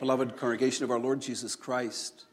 Beloved 0.00 0.38
congregation 0.38 0.82
of 0.82 0.90
our 0.90 0.98
Lord 0.98 1.20
Jesus 1.20 1.54
Christ, 1.54 2.24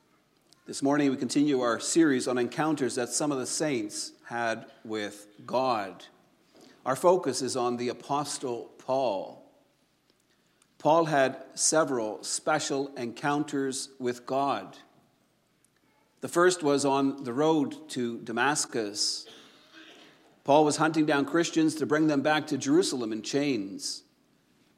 this 0.66 0.82
morning 0.82 1.12
we 1.12 1.18
continue 1.18 1.60
our 1.60 1.82
series 1.82 2.26
on 2.26 2.38
encounters 2.38 2.96
that 2.96 3.10
some 3.10 3.30
of 3.30 3.40
the 3.40 3.46
saints 3.46 4.14
had 4.28 4.68
with 4.86 5.28
God. 5.46 6.06
Our 6.86 6.96
focus 6.96 7.42
is 7.42 7.58
on 7.58 7.76
the 7.76 7.90
Apostle 7.90 8.72
Paul. 8.78 9.52
Paul 10.78 11.04
had 11.04 11.44
several 11.56 12.24
special 12.24 12.90
encounters 12.96 13.90
with 14.00 14.26
God. 14.26 14.78
The 16.22 16.30
first 16.30 16.64
was 16.64 16.86
on 16.86 17.26
the 17.26 17.34
road 17.34 17.90
to 17.90 18.20
Damascus. 18.20 19.26
Paul 20.46 20.64
was 20.64 20.78
hunting 20.78 21.06
down 21.06 21.26
Christians 21.26 21.76
to 21.76 21.86
bring 21.86 22.08
them 22.08 22.22
back 22.22 22.48
to 22.48 22.58
Jerusalem 22.58 23.12
in 23.12 23.24
chains. 23.24 24.04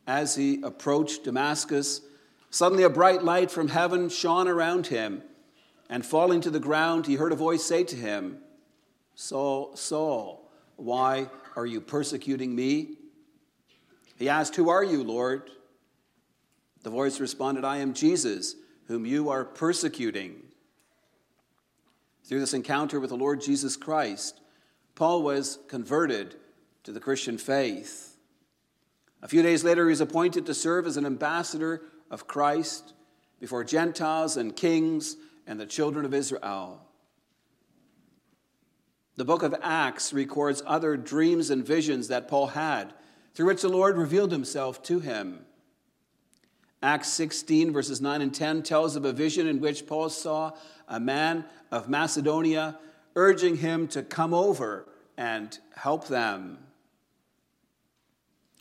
As 0.07 0.35
he 0.35 0.59
approached 0.63 1.25
Damascus, 1.25 2.01
suddenly 2.49 2.83
a 2.83 2.89
bright 2.89 3.23
light 3.23 3.51
from 3.51 3.69
heaven 3.69 4.09
shone 4.09 4.47
around 4.47 4.87
him, 4.87 5.23
and 5.89 6.05
falling 6.05 6.41
to 6.41 6.49
the 6.49 6.59
ground, 6.59 7.07
he 7.07 7.15
heard 7.15 7.31
a 7.31 7.35
voice 7.35 7.63
say 7.63 7.83
to 7.83 7.95
him, 7.95 8.37
Saul, 9.15 9.75
Saul, 9.75 10.49
why 10.75 11.29
are 11.55 11.65
you 11.65 11.81
persecuting 11.81 12.55
me? 12.55 12.95
He 14.17 14.29
asked, 14.29 14.55
Who 14.55 14.69
are 14.69 14.83
you, 14.83 15.03
Lord? 15.03 15.49
The 16.83 16.89
voice 16.89 17.19
responded, 17.19 17.65
I 17.65 17.77
am 17.77 17.93
Jesus, 17.93 18.55
whom 18.85 19.05
you 19.05 19.29
are 19.29 19.43
persecuting. 19.43 20.43
Through 22.23 22.39
this 22.39 22.53
encounter 22.53 22.99
with 22.99 23.09
the 23.09 23.17
Lord 23.17 23.41
Jesus 23.41 23.75
Christ, 23.75 24.39
Paul 24.95 25.23
was 25.23 25.59
converted 25.67 26.35
to 26.83 26.91
the 26.91 26.99
Christian 26.99 27.37
faith. 27.37 28.17
A 29.21 29.27
few 29.27 29.41
days 29.41 29.63
later, 29.63 29.85
he 29.85 29.89
was 29.89 30.01
appointed 30.01 30.45
to 30.45 30.53
serve 30.53 30.87
as 30.87 30.95
an 30.95 31.05
ambassador 31.05 31.81
of 32.09 32.27
Christ 32.27 32.93
before 33.39 33.63
Gentiles 33.63 34.37
and 34.37 34.55
kings 34.55 35.15
and 35.47 35.59
the 35.59 35.65
children 35.65 36.05
of 36.05 36.13
Israel. 36.13 36.81
The 39.15 39.25
book 39.25 39.43
of 39.43 39.55
Acts 39.61 40.13
records 40.13 40.63
other 40.65 40.95
dreams 40.95 41.49
and 41.49 41.65
visions 41.65 42.07
that 42.07 42.27
Paul 42.27 42.47
had, 42.47 42.93
through 43.33 43.47
which 43.47 43.61
the 43.61 43.69
Lord 43.69 43.97
revealed 43.97 44.31
himself 44.31 44.81
to 44.83 44.99
him. 44.99 45.45
Acts 46.81 47.09
16, 47.09 47.73
verses 47.73 47.99
9 47.99 48.21
and 48.21 48.33
10 48.33 48.63
tells 48.63 48.95
of 48.95 49.03
a 49.03 49.11
vision 49.11 49.47
in 49.47 49.59
which 49.59 49.85
Paul 49.85 50.07
saw 50.09 50.53
a 50.87 50.99
man 50.99 51.43
of 51.71 51.89
Macedonia 51.89 52.79
urging 53.15 53.57
him 53.57 53.87
to 53.89 54.03
come 54.03 54.33
over 54.33 54.87
and 55.17 55.59
help 55.75 56.07
them. 56.07 56.59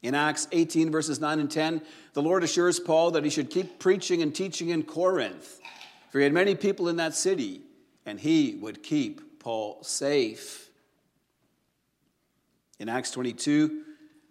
In 0.03 0.15
Acts 0.15 0.47
18, 0.53 0.91
verses 0.91 1.21
9 1.21 1.41
and 1.41 1.51
10, 1.51 1.83
the 2.13 2.23
Lord 2.23 2.45
assures 2.45 2.79
Paul 2.79 3.11
that 3.13 3.25
he 3.25 3.31
should 3.31 3.51
keep 3.51 3.79
preaching 3.79 4.23
and 4.23 4.35
teaching 4.35 4.69
in 4.69 4.85
Corinth, 4.85 5.61
for 6.11 6.19
he 6.19 6.25
had 6.25 6.33
many 6.33 6.55
people 6.55 6.89
in 6.89 6.97
that 6.97 7.15
city, 7.15 7.63
and 8.07 8.21
he 8.21 8.57
would 8.61 8.83
keep 8.83 9.41
Paul 9.41 9.83
safe. 9.83 10.71
In 12.79 12.89
Acts 12.89 13.11
22, 13.11 13.83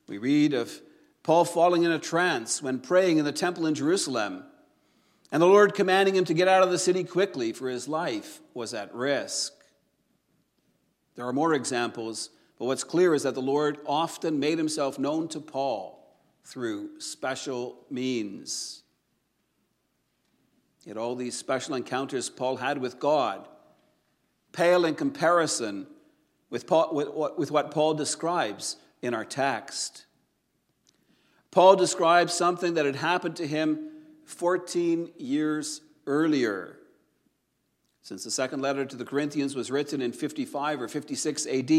we 0.07 0.17
read 0.17 0.53
of 0.53 0.81
Paul 1.23 1.43
falling 1.43 1.83
in 1.83 1.91
a 1.91 1.99
trance 1.99 2.61
when 2.63 2.79
praying 2.79 3.17
in 3.17 3.25
the 3.25 3.33
temple 3.33 3.65
in 3.65 3.75
Jerusalem, 3.75 4.45
and 5.33 5.41
the 5.41 5.47
Lord 5.47 5.73
commanding 5.73 6.15
him 6.15 6.23
to 6.25 6.33
get 6.33 6.47
out 6.47 6.63
of 6.63 6.71
the 6.71 6.79
city 6.79 7.03
quickly, 7.03 7.51
for 7.51 7.67
his 7.67 7.89
life 7.89 8.39
was 8.53 8.73
at 8.73 8.95
risk. 8.95 9.53
There 11.15 11.27
are 11.27 11.33
more 11.33 11.53
examples, 11.53 12.29
but 12.57 12.65
what's 12.65 12.83
clear 12.83 13.13
is 13.13 13.23
that 13.23 13.35
the 13.35 13.41
Lord 13.41 13.77
often 13.85 14.39
made 14.39 14.57
himself 14.57 14.97
known 14.97 15.27
to 15.29 15.39
Paul 15.39 16.17
through 16.43 16.99
special 16.99 17.77
means. 17.89 18.83
Yet 20.83 20.97
all 20.97 21.15
these 21.15 21.37
special 21.37 21.75
encounters 21.75 22.29
Paul 22.29 22.57
had 22.57 22.77
with 22.77 22.99
God 22.99 23.47
pale 24.53 24.85
in 24.85 24.95
comparison 24.95 25.85
with, 26.49 26.65
Paul, 26.65 26.89
with, 26.93 27.51
what 27.51 27.71
Paul 27.71 27.93
describes 27.93 28.77
in 29.03 29.13
our 29.13 29.25
text. 29.25 30.05
Paul 31.51 31.75
describes 31.75 32.33
something 32.33 32.73
that 32.73 32.85
had 32.85 32.95
happened 32.95 33.35
to 33.35 33.45
him 33.45 33.89
14 34.25 35.11
years 35.17 35.81
earlier. 36.07 36.79
Since 38.01 38.23
the 38.23 38.31
second 38.31 38.61
letter 38.61 38.85
to 38.85 38.95
the 38.95 39.05
Corinthians 39.05 39.55
was 39.55 39.69
written 39.69 40.01
in 40.01 40.11
55 40.11 40.81
or 40.81 40.87
56 40.87 41.45
AD, 41.45 41.71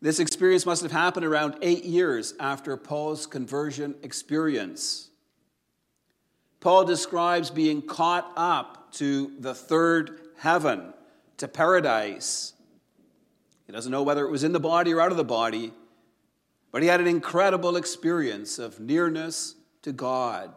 this 0.00 0.20
experience 0.20 0.66
must 0.66 0.82
have 0.82 0.92
happened 0.92 1.24
around 1.24 1.56
eight 1.62 1.84
years 1.84 2.34
after 2.38 2.76
Paul's 2.76 3.26
conversion 3.26 3.94
experience. 4.02 5.10
Paul 6.60 6.84
describes 6.84 7.50
being 7.50 7.80
caught 7.82 8.30
up 8.36 8.92
to 8.94 9.32
the 9.38 9.54
third 9.54 10.20
heaven, 10.38 10.92
to 11.38 11.48
paradise. 11.48 12.52
He 13.66 13.72
doesn't 13.72 13.92
know 13.92 14.02
whether 14.02 14.24
it 14.24 14.30
was 14.30 14.44
in 14.44 14.52
the 14.52 14.60
body 14.60 14.92
or 14.92 15.00
out 15.00 15.10
of 15.10 15.16
the 15.16 15.24
body, 15.24 15.72
but 16.72 16.82
he 16.82 16.88
had 16.88 17.00
an 17.00 17.06
incredible 17.06 17.76
experience 17.76 18.58
of 18.58 18.80
nearness 18.80 19.54
to 19.82 19.92
God. 19.92 20.50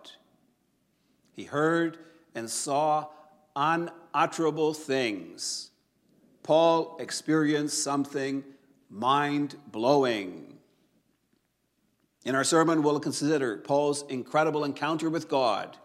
He 1.33 1.43
heard 1.43 1.97
and 2.35 2.49
saw 2.49 3.07
unutterable 3.55 4.73
things. 4.73 5.71
Paul 6.43 6.97
experienced 6.99 7.83
something 7.83 8.43
mind 8.89 9.55
blowing. 9.67 10.57
In 12.25 12.35
our 12.35 12.43
sermon, 12.43 12.83
we'll 12.83 12.99
consider 12.99 13.57
Paul's 13.57 14.03
incredible 14.09 14.63
encounter 14.63 15.09
with 15.09 15.29
God 15.29 15.77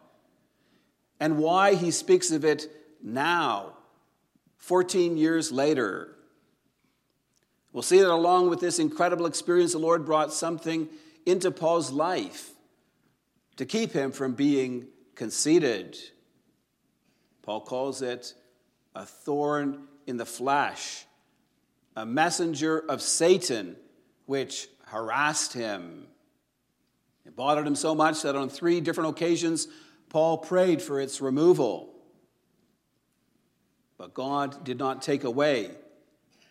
and 1.20 1.38
why 1.38 1.74
he 1.74 1.90
speaks 1.90 2.30
of 2.30 2.44
it 2.44 2.68
now, 3.02 3.74
14 4.56 5.16
years 5.16 5.52
later. 5.52 6.16
We'll 7.72 7.82
see 7.82 7.98
that 7.98 8.10
along 8.10 8.50
with 8.50 8.60
this 8.60 8.78
incredible 8.78 9.26
experience, 9.26 9.72
the 9.72 9.78
Lord 9.78 10.04
brought 10.04 10.32
something 10.32 10.88
into 11.26 11.50
Paul's 11.50 11.90
life 11.90 12.50
to 13.56 13.66
keep 13.66 13.92
him 13.92 14.12
from 14.12 14.34
being 14.34 14.86
conceited. 15.14 15.96
Paul 17.42 17.60
calls 17.60 18.02
it 18.02 18.34
a 18.94 19.04
thorn 19.04 19.86
in 20.06 20.16
the 20.16 20.26
flesh, 20.26 21.06
a 21.96 22.04
messenger 22.04 22.78
of 22.88 23.00
Satan, 23.00 23.76
which 24.26 24.68
harassed 24.86 25.52
him. 25.52 26.06
It 27.24 27.36
bothered 27.36 27.66
him 27.66 27.74
so 27.74 27.94
much 27.94 28.22
that 28.22 28.36
on 28.36 28.48
three 28.48 28.80
different 28.80 29.10
occasions, 29.10 29.68
Paul 30.08 30.38
prayed 30.38 30.82
for 30.82 31.00
its 31.00 31.20
removal. 31.20 31.94
But 33.96 34.14
God 34.14 34.64
did 34.64 34.78
not 34.78 35.02
take 35.02 35.24
away 35.24 35.70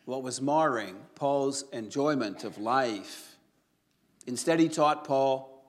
what 0.05 0.23
was 0.23 0.41
marring 0.41 0.95
Paul's 1.15 1.63
enjoyment 1.71 2.43
of 2.43 2.57
life. 2.57 3.35
Instead, 4.25 4.59
he 4.59 4.69
taught 4.69 5.05
Paul, 5.05 5.63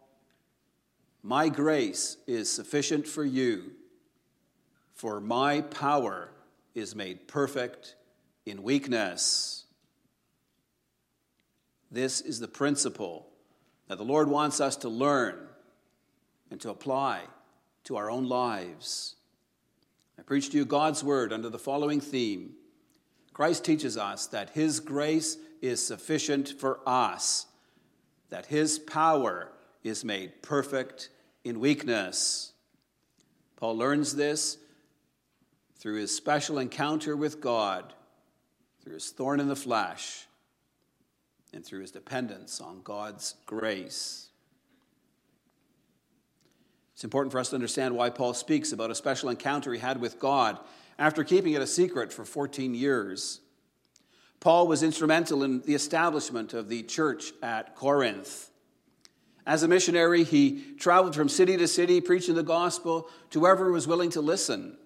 My 1.23 1.49
grace 1.49 2.17
is 2.27 2.51
sufficient 2.51 3.07
for 3.07 3.25
you 3.25 3.73
for 4.95 5.21
my 5.21 5.61
power 5.61 6.31
is 6.75 6.95
made 6.95 7.29
perfect 7.29 7.97
in 8.47 8.63
weakness. 8.63 9.64
This 11.95 12.21
is 12.21 12.41
the 12.41 12.49
principle 12.49 13.29
that 13.87 13.99
the 13.99 14.05
Lord 14.05 14.29
wants 14.29 14.61
us 14.61 14.75
to 14.79 14.89
learn 14.89 15.37
and 16.51 16.61
to 16.61 16.71
apply 16.71 17.23
to 17.85 17.97
our 17.97 18.11
own 18.11 18.29
lives. 18.29 19.15
I 20.19 20.23
preach 20.23 20.51
to 20.51 20.57
you 20.57 20.65
God's 20.65 21.05
word 21.05 21.33
under 21.33 21.49
the 21.49 21.59
following 21.59 22.01
theme 22.01 22.55
Christ 23.33 23.65
teaches 23.65 23.97
us 23.97 24.27
that 24.29 24.51
His 24.51 24.81
grace 24.81 25.39
is 25.63 25.85
sufficient 25.85 26.49
for 26.49 26.81
us, 26.85 27.47
that 28.29 28.47
His 28.47 28.79
power 28.79 29.53
is 29.85 30.05
made 30.05 30.43
perfect 30.43 31.11
in 31.45 31.61
weakness. 31.61 32.53
Paul 33.57 33.77
learns 33.77 34.17
this 34.17 34.59
through 35.77 36.01
his 36.01 36.17
special 36.17 36.59
encounter 36.59 37.17
with 37.17 37.41
God, 37.41 37.93
through 38.83 38.95
his 38.95 39.11
thorn 39.11 39.39
in 39.39 39.49
the 39.49 39.57
flesh, 39.57 40.27
and 41.55 41.65
through 41.65 41.81
his 41.81 41.91
dependence 41.91 42.61
on 42.61 42.83
God's 42.83 43.35
grace. 43.47 44.29
It's 46.95 47.05
important 47.05 47.33
for 47.33 47.39
us 47.39 47.51
to 47.51 47.57
understand 47.57 47.97
why 47.97 48.11
Paul 48.11 48.35
speaks 48.35 48.73
about 48.73 48.91
a 48.91 48.95
special 48.95 49.29
encounter 49.29 49.73
he 49.73 49.81
had 49.81 50.01
with 50.01 50.21
God 50.21 50.59
after 50.99 51.25
keeping 51.25 51.55
it 51.55 51.63
a 51.63 51.67
secret 51.67 52.13
for 52.13 52.25
14 52.25 52.75
years. 52.75 53.41
Paul 54.39 54.69
was 54.69 54.83
instrumental 54.83 55.43
in 55.43 55.63
the 55.63 55.75
establishment 55.75 56.55
of 56.55 56.69
the 56.69 56.83
church 56.83 57.33
at 57.43 57.75
Corinth. 57.75 58.51
As 59.47 59.63
a 59.63 59.69
missionary, 59.69 60.25
he 60.25 60.75
traveled 60.79 61.15
from 61.15 61.29
city 61.29 61.57
to 61.57 61.67
city 61.69 62.01
preaching 62.01 62.35
the 62.35 62.43
gospel 62.43 63.09
to 63.31 63.41
whoever 63.41 63.73
was 63.73 63.89
willing 63.89 64.11
to 64.11 64.21
listen. 64.21 64.79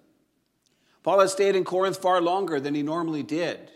Paul 1.03 1.19
had 1.19 1.29
stayed 1.29 1.55
in 1.55 1.63
Corinth 1.63 1.97
far 1.97 2.21
longer 2.21 2.59
than 2.59 2.75
he 2.75 2.83
normally 2.83 3.23
did, 3.23 3.71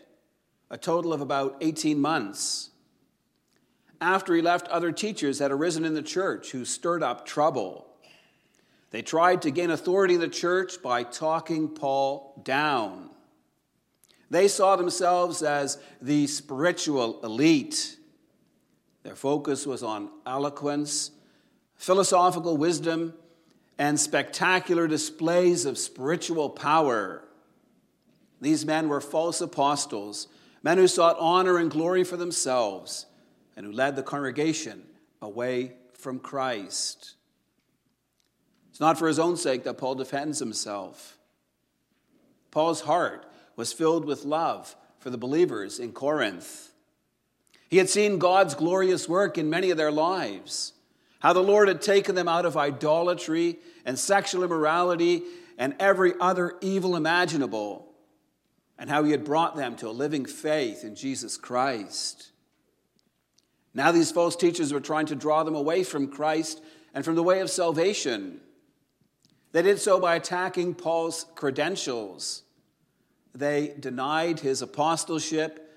a 0.69 0.77
total 0.77 1.13
of 1.13 1.21
about 1.21 1.57
18 1.61 1.99
months. 1.99 2.71
After 4.03 4.35
he 4.35 4.41
left, 4.41 4.67
other 4.67 4.91
teachers 4.91 5.39
had 5.39 5.53
arisen 5.53 5.85
in 5.85 5.93
the 5.93 6.01
church 6.01 6.51
who 6.51 6.65
stirred 6.65 7.01
up 7.01 7.25
trouble. 7.25 7.87
They 8.91 9.01
tried 9.01 9.41
to 9.43 9.49
gain 9.49 9.71
authority 9.71 10.15
in 10.15 10.19
the 10.19 10.27
church 10.27 10.81
by 10.83 11.03
talking 11.03 11.69
Paul 11.69 12.41
down. 12.43 13.11
They 14.29 14.49
saw 14.49 14.75
themselves 14.75 15.41
as 15.41 15.81
the 16.01 16.27
spiritual 16.27 17.21
elite. 17.23 17.95
Their 19.03 19.15
focus 19.15 19.65
was 19.65 19.83
on 19.83 20.09
eloquence, 20.25 21.11
philosophical 21.77 22.57
wisdom, 22.57 23.13
and 23.77 23.97
spectacular 23.97 24.85
displays 24.85 25.63
of 25.63 25.77
spiritual 25.77 26.49
power. 26.49 27.23
These 28.41 28.65
men 28.65 28.89
were 28.89 28.99
false 28.99 29.39
apostles, 29.39 30.27
men 30.61 30.77
who 30.77 30.89
sought 30.89 31.15
honor 31.19 31.57
and 31.57 31.71
glory 31.71 32.03
for 32.03 32.17
themselves, 32.17 33.05
and 33.55 33.65
who 33.65 33.71
led 33.71 33.95
the 33.95 34.03
congregation 34.03 34.83
away 35.21 35.73
from 35.93 36.19
Christ. 36.19 37.15
It's 38.69 38.79
not 38.79 38.97
for 38.97 39.07
his 39.07 39.19
own 39.19 39.37
sake 39.37 39.63
that 39.63 39.77
Paul 39.77 39.95
defends 39.95 40.39
himself. 40.39 41.17
Paul's 42.51 42.81
heart 42.81 43.25
was 43.55 43.71
filled 43.71 44.05
with 44.05 44.25
love 44.25 44.75
for 44.99 45.09
the 45.09 45.17
believers 45.17 45.79
in 45.79 45.91
Corinth. 45.91 46.71
He 47.69 47.77
had 47.77 47.89
seen 47.89 48.19
God's 48.19 48.55
glorious 48.55 49.07
work 49.07 49.37
in 49.37 49.49
many 49.49 49.69
of 49.69 49.77
their 49.77 49.91
lives, 49.91 50.73
how 51.19 51.33
the 51.33 51.41
Lord 51.41 51.67
had 51.67 51.81
taken 51.81 52.15
them 52.15 52.27
out 52.27 52.45
of 52.45 52.57
idolatry 52.57 53.57
and 53.85 53.97
sexual 53.97 54.43
immorality 54.43 55.23
and 55.57 55.75
every 55.79 56.13
other 56.19 56.55
evil 56.61 56.95
imaginable, 56.95 57.93
and 58.77 58.89
how 58.89 59.03
he 59.03 59.11
had 59.11 59.23
brought 59.23 59.55
them 59.55 59.75
to 59.77 59.87
a 59.87 59.91
living 59.91 60.25
faith 60.25 60.83
in 60.83 60.95
Jesus 60.95 61.37
Christ. 61.37 62.32
Now, 63.73 63.91
these 63.91 64.11
false 64.11 64.35
teachers 64.35 64.71
were 64.71 64.79
trying 64.79 65.07
to 65.07 65.15
draw 65.15 65.43
them 65.43 65.55
away 65.55 65.83
from 65.83 66.07
Christ 66.07 66.61
and 66.93 67.03
from 67.03 67.15
the 67.15 67.23
way 67.23 67.39
of 67.39 67.49
salvation. 67.49 68.39
They 69.51 69.61
did 69.61 69.79
so 69.79 69.99
by 69.99 70.15
attacking 70.15 70.75
Paul's 70.75 71.25
credentials. 71.35 72.43
They 73.33 73.73
denied 73.79 74.39
his 74.39 74.61
apostleship. 74.61 75.71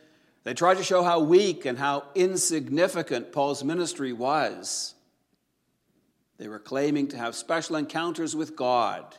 They 0.45 0.55
tried 0.55 0.77
to 0.77 0.85
show 0.85 1.03
how 1.03 1.21
weak 1.21 1.65
and 1.65 1.79
how 1.79 2.05
insignificant 2.15 3.33
Paul's 3.33 3.65
ministry 3.65 4.13
was. 4.13 4.95
They 6.39 6.49
were 6.49 6.59
claiming 6.59 7.09
to 7.09 7.17
have 7.17 7.35
special 7.35 7.77
encounters 7.77 8.37
with 8.37 8.57
God. 8.57 9.17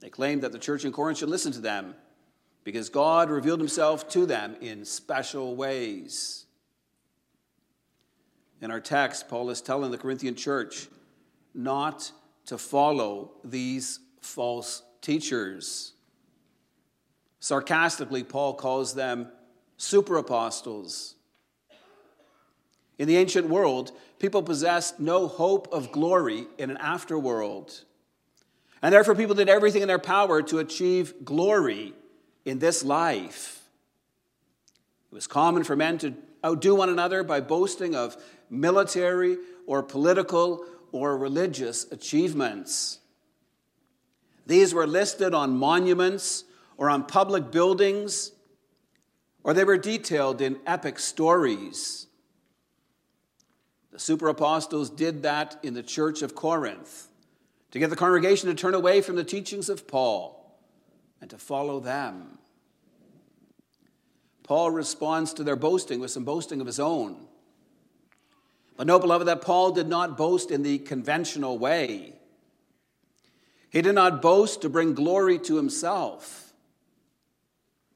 They 0.00 0.10
claimed 0.10 0.42
that 0.42 0.52
the 0.52 0.58
church 0.58 0.84
in 0.84 0.92
Corinth 0.92 1.18
should 1.18 1.28
listen 1.28 1.52
to 1.52 1.60
them 1.60 1.94
because 2.64 2.88
God 2.88 3.30
revealed 3.30 3.60
himself 3.60 4.08
to 4.10 4.26
them 4.26 4.56
in 4.60 4.84
special 4.84 5.54
ways. 5.54 6.39
In 8.60 8.70
our 8.70 8.80
text, 8.80 9.28
Paul 9.28 9.50
is 9.50 9.60
telling 9.60 9.90
the 9.90 9.98
Corinthian 9.98 10.34
church 10.34 10.88
not 11.54 12.12
to 12.46 12.58
follow 12.58 13.32
these 13.42 14.00
false 14.20 14.82
teachers. 15.00 15.92
Sarcastically, 17.38 18.22
Paul 18.22 18.54
calls 18.54 18.94
them 18.94 19.28
super 19.78 20.18
apostles. 20.18 21.14
In 22.98 23.08
the 23.08 23.16
ancient 23.16 23.48
world, 23.48 23.92
people 24.18 24.42
possessed 24.42 25.00
no 25.00 25.26
hope 25.26 25.72
of 25.72 25.90
glory 25.90 26.46
in 26.58 26.70
an 26.70 26.76
afterworld. 26.76 27.84
And 28.82 28.92
therefore, 28.92 29.14
people 29.14 29.34
did 29.34 29.48
everything 29.48 29.80
in 29.80 29.88
their 29.88 29.98
power 29.98 30.42
to 30.42 30.58
achieve 30.58 31.24
glory 31.24 31.94
in 32.44 32.58
this 32.58 32.84
life. 32.84 33.62
It 35.10 35.14
was 35.14 35.26
common 35.26 35.64
for 35.64 35.76
men 35.76 35.96
to 35.98 36.14
outdo 36.44 36.74
one 36.74 36.90
another 36.90 37.22
by 37.22 37.40
boasting 37.40 37.94
of 37.94 38.22
military 38.50 39.38
or 39.66 39.82
political 39.82 40.64
or 40.92 41.16
religious 41.16 41.90
achievements. 41.92 42.98
These 44.46 44.74
were 44.74 44.86
listed 44.86 45.32
on 45.32 45.56
monuments 45.56 46.44
or 46.76 46.90
on 46.90 47.04
public 47.04 47.50
buildings, 47.50 48.32
or 49.44 49.54
they 49.54 49.64
were 49.64 49.78
detailed 49.78 50.40
in 50.40 50.58
epic 50.66 50.98
stories. 50.98 52.08
The 53.92 53.98
super 53.98 54.28
apostles 54.28 54.90
did 54.90 55.22
that 55.22 55.58
in 55.62 55.74
the 55.74 55.82
church 55.82 56.22
of 56.22 56.34
Corinth 56.34 57.08
to 57.70 57.78
get 57.78 57.90
the 57.90 57.96
congregation 57.96 58.48
to 58.48 58.54
turn 58.54 58.74
away 58.74 59.00
from 59.00 59.16
the 59.16 59.24
teachings 59.24 59.68
of 59.68 59.86
Paul 59.86 60.58
and 61.20 61.30
to 61.30 61.38
follow 61.38 61.80
them. 61.80 62.38
Paul 64.42 64.72
responds 64.72 65.32
to 65.34 65.44
their 65.44 65.54
boasting 65.54 66.00
with 66.00 66.10
some 66.10 66.24
boasting 66.24 66.60
of 66.60 66.66
his 66.66 66.80
own. 66.80 67.28
But 68.80 68.86
know, 68.86 68.98
beloved, 68.98 69.28
that 69.28 69.42
Paul 69.42 69.72
did 69.72 69.88
not 69.88 70.16
boast 70.16 70.50
in 70.50 70.62
the 70.62 70.78
conventional 70.78 71.58
way. 71.58 72.14
He 73.68 73.82
did 73.82 73.94
not 73.94 74.22
boast 74.22 74.62
to 74.62 74.70
bring 74.70 74.94
glory 74.94 75.38
to 75.40 75.56
himself. 75.56 76.54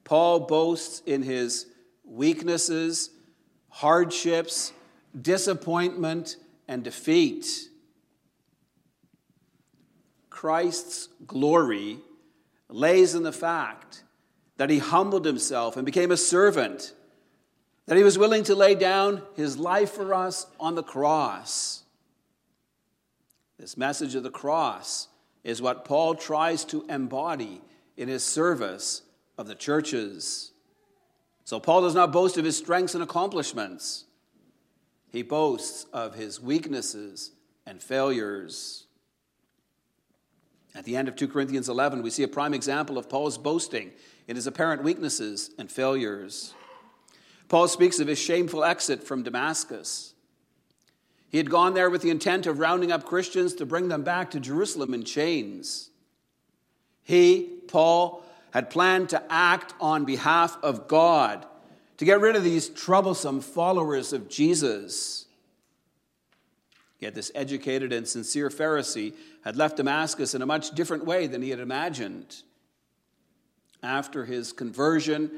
Paul 0.03 0.41
boasts 0.41 1.01
in 1.07 1.23
his 1.23 1.65
weaknesses, 2.03 3.09
hardships, 3.69 4.73
disappointment, 5.19 6.37
and 6.67 6.83
defeat. 6.83 7.67
Christ's 10.29 11.09
glory 11.25 11.97
lays 12.69 13.15
in 13.15 13.23
the 13.23 13.31
fact 13.31 14.03
that 14.57 14.69
he 14.69 14.77
humbled 14.77 15.25
himself 15.25 15.77
and 15.77 15.83
became 15.83 16.11
a 16.11 16.15
servant 16.15 16.93
that 17.85 17.97
he 17.97 18.03
was 18.03 18.17
willing 18.17 18.43
to 18.43 18.55
lay 18.55 18.75
down 18.75 19.21
his 19.35 19.57
life 19.57 19.91
for 19.91 20.13
us 20.13 20.47
on 20.59 20.75
the 20.75 20.83
cross. 20.83 21.83
This 23.59 23.77
message 23.77 24.15
of 24.15 24.23
the 24.23 24.31
cross 24.31 25.07
is 25.43 25.61
what 25.61 25.85
Paul 25.85 26.15
tries 26.15 26.65
to 26.65 26.85
embody 26.89 27.61
in 27.95 28.07
his 28.07 28.23
service 28.23 29.03
of 29.37 29.47
the 29.47 29.55
churches. 29.55 30.51
So, 31.43 31.59
Paul 31.59 31.81
does 31.81 31.93
not 31.93 32.11
boast 32.11 32.37
of 32.37 32.45
his 32.45 32.57
strengths 32.57 32.95
and 32.95 33.03
accomplishments, 33.03 34.05
he 35.09 35.21
boasts 35.21 35.85
of 35.93 36.15
his 36.15 36.41
weaknesses 36.41 37.31
and 37.65 37.81
failures. 37.81 38.87
At 40.73 40.83
the 40.83 40.97
end 40.97 41.07
of 41.07 41.15
2 41.15 41.29
Corinthians 41.29 41.69
11, 41.69 42.01
we 42.01 42.09
see 42.09 42.23
a 42.23 42.27
prime 42.27 42.53
example 42.53 42.97
of 42.97 43.07
Paul's 43.07 43.37
boasting 43.37 43.91
in 44.27 44.35
his 44.35 44.45
apparent 44.45 44.83
weaknesses 44.83 45.51
and 45.57 45.71
failures. 45.71 46.53
Paul 47.47 47.67
speaks 47.67 47.99
of 47.99 48.07
his 48.07 48.19
shameful 48.19 48.63
exit 48.63 49.03
from 49.03 49.23
Damascus. 49.23 50.13
He 51.29 51.37
had 51.37 51.49
gone 51.49 51.73
there 51.73 51.89
with 51.89 52.01
the 52.01 52.09
intent 52.09 52.47
of 52.47 52.59
rounding 52.59 52.91
up 52.91 53.05
Christians 53.05 53.53
to 53.55 53.65
bring 53.65 53.87
them 53.87 54.03
back 54.03 54.31
to 54.31 54.39
Jerusalem 54.39 54.93
in 54.93 55.03
chains. 55.03 55.89
He, 57.03 57.49
Paul, 57.67 58.23
had 58.51 58.69
planned 58.69 59.09
to 59.09 59.21
act 59.29 59.73
on 59.81 60.05
behalf 60.05 60.57
of 60.63 60.87
God 60.87 61.45
to 61.97 62.05
get 62.05 62.21
rid 62.21 62.35
of 62.35 62.43
these 62.43 62.69
troublesome 62.69 63.41
followers 63.41 64.13
of 64.13 64.29
Jesus. 64.29 65.25
Yet 66.99 67.15
this 67.15 67.31
educated 67.35 67.93
and 67.93 68.07
sincere 68.07 68.49
Pharisee 68.49 69.13
had 69.43 69.55
left 69.55 69.77
Damascus 69.77 70.33
in 70.33 70.41
a 70.41 70.45
much 70.45 70.71
different 70.71 71.05
way 71.05 71.27
than 71.27 71.41
he 71.41 71.49
had 71.49 71.59
imagined. 71.59 72.43
After 73.83 74.25
his 74.25 74.53
conversion, 74.53 75.31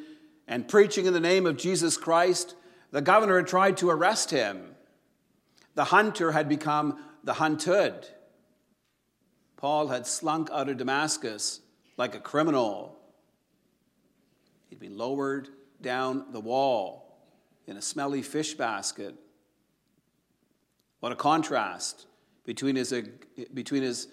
and 0.48 0.68
preaching 0.68 1.06
in 1.06 1.14
the 1.14 1.20
name 1.20 1.46
of 1.46 1.58
Jesus 1.58 1.98
Christ, 1.98 2.56
the 2.92 3.02
governor 3.02 3.38
had 3.38 3.48
tried 3.48 3.78
to 3.78 3.90
arrest 3.90 4.32
him. 4.32 4.76
The 5.76 5.86
hunter 5.86 6.32
had 6.32 6.48
become 6.48 7.04
the 7.24 7.34
hunted. 7.34 8.08
Paul 9.58 9.88
had 9.90 10.08
slunk 10.08 10.50
out 10.52 10.70
of 10.70 10.78
Damascus 10.78 11.62
like 11.98 12.16
a 12.16 12.20
criminal. 12.20 12.98
He'd 14.70 14.80
been 14.80 14.98
lowered 14.98 15.50
down 15.82 16.32
the 16.32 16.40
wall 16.40 17.20
in 17.66 17.76
a 17.76 17.82
smelly 17.82 18.22
fish 18.22 18.54
basket. 18.54 19.16
What 21.00 21.12
a 21.12 21.16
contrast 21.16 22.06
between 22.46 22.76
his, 22.76 22.94
between 23.54 23.84
his 23.84 24.08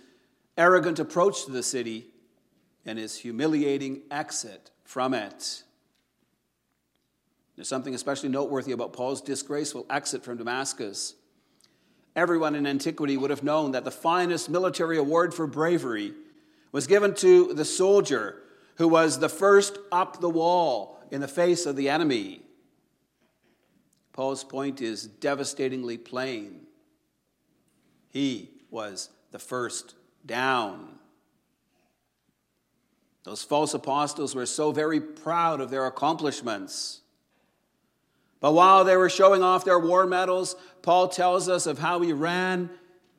arrogant 0.56 0.98
approach 0.98 1.44
to 1.44 1.52
the 1.52 1.62
city 1.62 2.08
and 2.84 2.98
his 2.98 3.16
humiliating 3.18 4.02
exit 4.10 4.70
from 4.84 5.14
it. 5.14 5.62
There's 7.56 7.68
something 7.68 7.94
especially 7.94 8.28
noteworthy 8.28 8.73
about 8.73 8.92
Paul's 8.92 9.20
disgraceful 9.20 9.87
exit 9.88 10.25
from 10.25 10.38
Damascus. 10.38 11.14
Everyone 12.16 12.54
in 12.54 12.66
antiquity 12.66 13.16
would 13.16 13.30
have 13.30 13.42
known 13.42 13.73
that 13.73 13.84
the 13.84 13.90
finest 13.90 14.49
military 14.49 14.99
award 14.99 15.34
for 15.34 15.46
bravery 15.46 16.14
was 16.73 16.87
given 16.87 17.14
to 17.14 17.54
the 17.54 17.64
soldier 17.64 18.42
who 18.76 18.88
was 18.88 19.18
the 19.18 19.28
first 19.28 19.78
up 19.92 20.20
the 20.20 20.28
wall 20.28 21.00
in 21.11 21.20
the 21.20 21.28
face 21.28 21.66
of 21.66 21.76
the 21.76 21.88
enemy. 21.88 22.42
Paul's 24.12 24.44
point 24.44 24.80
is 24.80 25.06
devastatingly 25.06 25.99
plain. 25.99 26.62
He 28.11 28.50
was 28.70 29.11
the 29.32 29.38
first 29.38 29.94
down. 30.25 30.99
Those 33.25 33.42
false 33.42 33.75
apostles 33.75 34.34
were 34.34 34.46
so 34.46 34.70
very 34.70 35.00
proud 35.00 35.61
of 35.61 35.70
their 35.70 35.87
accomplishments. 35.87 37.00
But 38.44 38.52
while 38.52 38.84
they 38.84 38.98
were 38.98 39.08
showing 39.08 39.42
off 39.42 39.64
their 39.64 39.78
war 39.78 40.04
medals, 40.04 40.54
Paul 40.82 41.08
tells 41.08 41.48
us 41.48 41.64
of 41.64 41.78
how 41.78 42.02
he 42.02 42.12
ran 42.12 42.68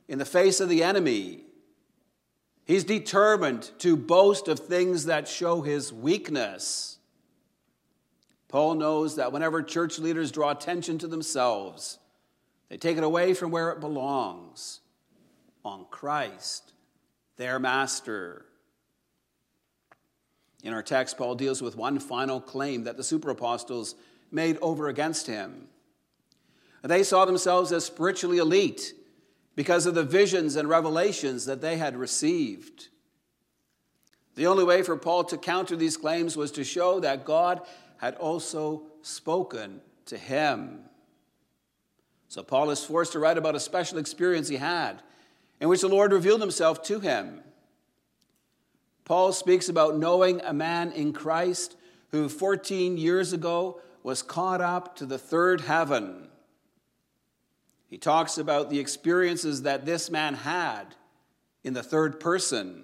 in 0.07 0.19
the 0.19 0.23
face 0.23 0.59
of 0.59 0.69
the 0.69 0.83
enemy. 0.83 1.45
He's 2.63 2.83
determined 2.83 3.71
to 3.79 3.97
boast 3.97 4.47
of 4.47 4.59
things 4.59 5.05
that 5.05 5.27
show 5.27 5.63
his 5.63 5.91
weakness. 5.91 6.99
Paul 8.49 8.75
knows 8.75 9.15
that 9.15 9.31
whenever 9.31 9.63
church 9.63 9.97
leaders 9.97 10.31
draw 10.31 10.51
attention 10.51 10.99
to 10.99 11.07
themselves, 11.07 11.97
they 12.69 12.77
take 12.77 12.97
it 12.97 13.03
away 13.03 13.33
from 13.33 13.49
where 13.49 13.71
it 13.71 13.79
belongs 13.79 14.81
on 15.63 15.87
Christ, 15.89 16.71
their 17.37 17.57
master. 17.57 18.45
In 20.63 20.71
our 20.71 20.83
text, 20.83 21.17
Paul 21.17 21.33
deals 21.33 21.63
with 21.63 21.75
one 21.75 21.97
final 21.97 22.39
claim 22.39 22.83
that 22.83 22.95
the 22.95 23.03
super 23.03 23.31
apostles 23.31 23.95
made 24.35 24.57
over 24.61 24.87
against 24.87 25.25
him. 25.25 25.67
They 26.83 27.01
saw 27.01 27.25
themselves 27.25 27.71
as 27.71 27.85
spiritually 27.85 28.37
elite 28.37 28.93
because 29.55 29.87
of 29.87 29.95
the 29.95 30.03
visions 30.03 30.55
and 30.55 30.69
revelations 30.69 31.45
that 31.45 31.61
they 31.61 31.77
had 31.77 31.95
received. 31.95 32.89
The 34.35 34.45
only 34.45 34.63
way 34.63 34.83
for 34.83 34.95
Paul 34.97 35.23
to 35.25 35.37
counter 35.37 35.75
these 35.75 35.97
claims 35.97 36.37
was 36.37 36.51
to 36.51 36.63
show 36.63 36.99
that 36.99 37.25
God 37.25 37.61
had 37.97 38.15
also 38.15 38.83
spoken 39.01 39.81
to 40.07 40.17
him. 40.17 40.81
So 42.27 42.43
Paul 42.43 42.69
is 42.69 42.83
forced 42.83 43.13
to 43.13 43.19
write 43.19 43.37
about 43.37 43.55
a 43.55 43.59
special 43.59 43.97
experience 43.97 44.49
he 44.49 44.57
had 44.57 45.01
in 45.59 45.69
which 45.69 45.81
the 45.81 45.87
Lord 45.87 46.11
revealed 46.11 46.41
himself 46.41 46.83
to 46.83 46.99
him. 46.99 47.41
Paul 49.05 49.31
speaks 49.31 49.69
about 49.69 49.97
knowing 49.97 50.41
a 50.41 50.53
man 50.53 50.91
in 50.91 51.13
Christ 51.13 51.77
who 52.11 52.27
14 52.27 52.97
years 52.97 53.33
ago 53.33 53.79
was 54.05 54.21
caught 54.21 54.61
up 54.61 54.95
to 54.95 55.03
the 55.03 55.17
third 55.17 55.61
heaven. 55.61 56.27
He 57.87 57.97
talks 57.97 58.37
about 58.37 58.69
the 58.69 58.77
experiences 58.77 59.63
that 59.63 59.83
this 59.83 60.11
man 60.11 60.35
had 60.35 60.93
in 61.63 61.73
the 61.73 61.81
third 61.81 62.19
person. 62.19 62.83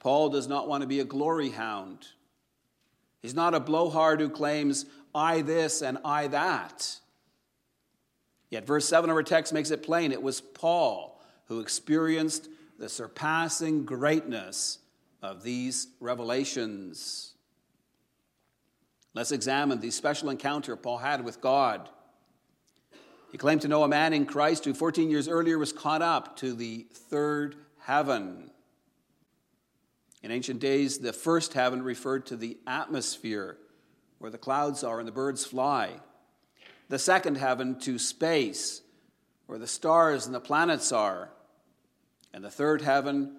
Paul 0.00 0.30
does 0.30 0.48
not 0.48 0.66
want 0.66 0.80
to 0.80 0.86
be 0.86 1.00
a 1.00 1.04
glory 1.04 1.50
hound. 1.50 2.06
He's 3.20 3.34
not 3.34 3.52
a 3.52 3.60
blowhard 3.60 4.22
who 4.22 4.30
claims, 4.30 4.86
I 5.14 5.42
this 5.42 5.82
and 5.82 5.98
I 6.02 6.28
that. 6.28 6.98
Yet, 8.48 8.66
verse 8.66 8.88
7 8.88 9.10
of 9.10 9.16
our 9.16 9.22
text 9.22 9.52
makes 9.52 9.70
it 9.70 9.82
plain 9.82 10.12
it 10.12 10.22
was 10.22 10.40
Paul 10.40 11.20
who 11.48 11.60
experienced 11.60 12.48
the 12.78 12.88
surpassing 12.88 13.84
greatness 13.84 14.78
of 15.20 15.42
these 15.42 15.88
revelations. 16.00 17.33
Let's 19.14 19.32
examine 19.32 19.80
the 19.80 19.92
special 19.92 20.28
encounter 20.28 20.76
Paul 20.76 20.98
had 20.98 21.24
with 21.24 21.40
God. 21.40 21.88
He 23.30 23.38
claimed 23.38 23.62
to 23.62 23.68
know 23.68 23.84
a 23.84 23.88
man 23.88 24.12
in 24.12 24.26
Christ 24.26 24.64
who 24.64 24.74
14 24.74 25.10
years 25.10 25.28
earlier 25.28 25.58
was 25.58 25.72
caught 25.72 26.02
up 26.02 26.36
to 26.38 26.52
the 26.52 26.86
third 26.92 27.56
heaven. 27.80 28.50
In 30.22 30.30
ancient 30.30 30.60
days, 30.60 30.98
the 30.98 31.12
first 31.12 31.52
heaven 31.52 31.82
referred 31.82 32.26
to 32.26 32.36
the 32.36 32.58
atmosphere 32.66 33.58
where 34.18 34.30
the 34.30 34.38
clouds 34.38 34.82
are 34.82 34.98
and 34.98 35.06
the 35.06 35.12
birds 35.12 35.44
fly. 35.44 35.90
The 36.88 36.98
second 36.98 37.36
heaven 37.36 37.78
to 37.80 37.98
space 37.98 38.82
where 39.46 39.58
the 39.58 39.66
stars 39.66 40.26
and 40.26 40.34
the 40.34 40.40
planets 40.40 40.92
are. 40.92 41.30
And 42.32 42.42
the 42.42 42.50
third 42.50 42.82
heaven 42.82 43.36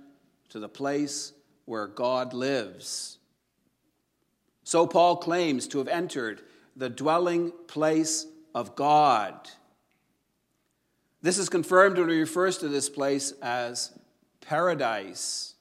to 0.50 0.60
the 0.60 0.70
place 0.70 1.34
where 1.65 1.88
God 1.88 2.34
lives. 2.34 3.17
So 4.65 4.88
Paul 4.88 5.17
claims 5.17 5.67
to 5.67 5.77
have 5.77 5.88
entered 5.88 6.41
the 6.75 6.89
dwelling 6.89 7.53
place 7.67 8.25
of 8.55 8.75
God. 8.75 9.36
This 11.22 11.38
is 11.38 11.50
confirmed 11.50 12.00
when 12.00 12.10
he 12.10 12.19
refers 12.19 12.57
to 12.57 12.67
this 12.67 12.89
place 12.89 13.31
as 13.43 13.98
paradise. 14.41 15.53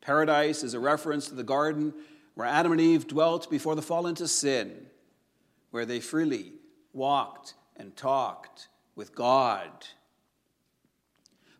Paradise 0.00 0.64
is 0.64 0.74
a 0.74 0.80
reference 0.80 1.28
to 1.28 1.34
the 1.34 1.44
garden 1.44 1.94
where 2.34 2.48
Adam 2.48 2.72
and 2.72 2.80
Eve 2.80 3.06
dwelt 3.06 3.48
before 3.48 3.76
the 3.76 3.82
fall 3.82 4.08
into 4.08 4.26
sin, 4.26 4.86
where 5.70 5.86
they 5.86 6.00
freely 6.00 6.54
walked 6.92 7.54
and 7.76 7.96
talked 7.96 8.66
with 8.96 9.14
God. 9.14 9.70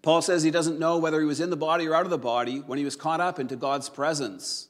Paul 0.03 0.23
says 0.23 0.43
he 0.43 0.51
doesn't 0.51 0.81
know 0.81 0.99
whether 0.99 1.21
he 1.21 1.27
was 1.27 1.41
in 1.41 1.51
the 1.51 1.57
body 1.57 1.87
or 1.87 1.95
out 1.95 2.05
of 2.05 2.11
the 2.11 2.19
body 2.19 2.59
when 2.59 2.79
he 2.79 2.85
was 2.85 2.97
caught 2.97 3.21
up 3.21 3.39
into 3.39 3.55
God's 3.55 3.89
presence. 3.89 4.69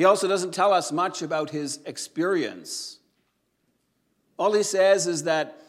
He 0.00 0.06
also 0.06 0.26
doesn't 0.26 0.54
tell 0.54 0.72
us 0.72 0.92
much 0.92 1.20
about 1.20 1.50
his 1.50 1.78
experience. 1.84 3.00
All 4.38 4.54
he 4.54 4.62
says 4.62 5.06
is 5.06 5.24
that 5.24 5.60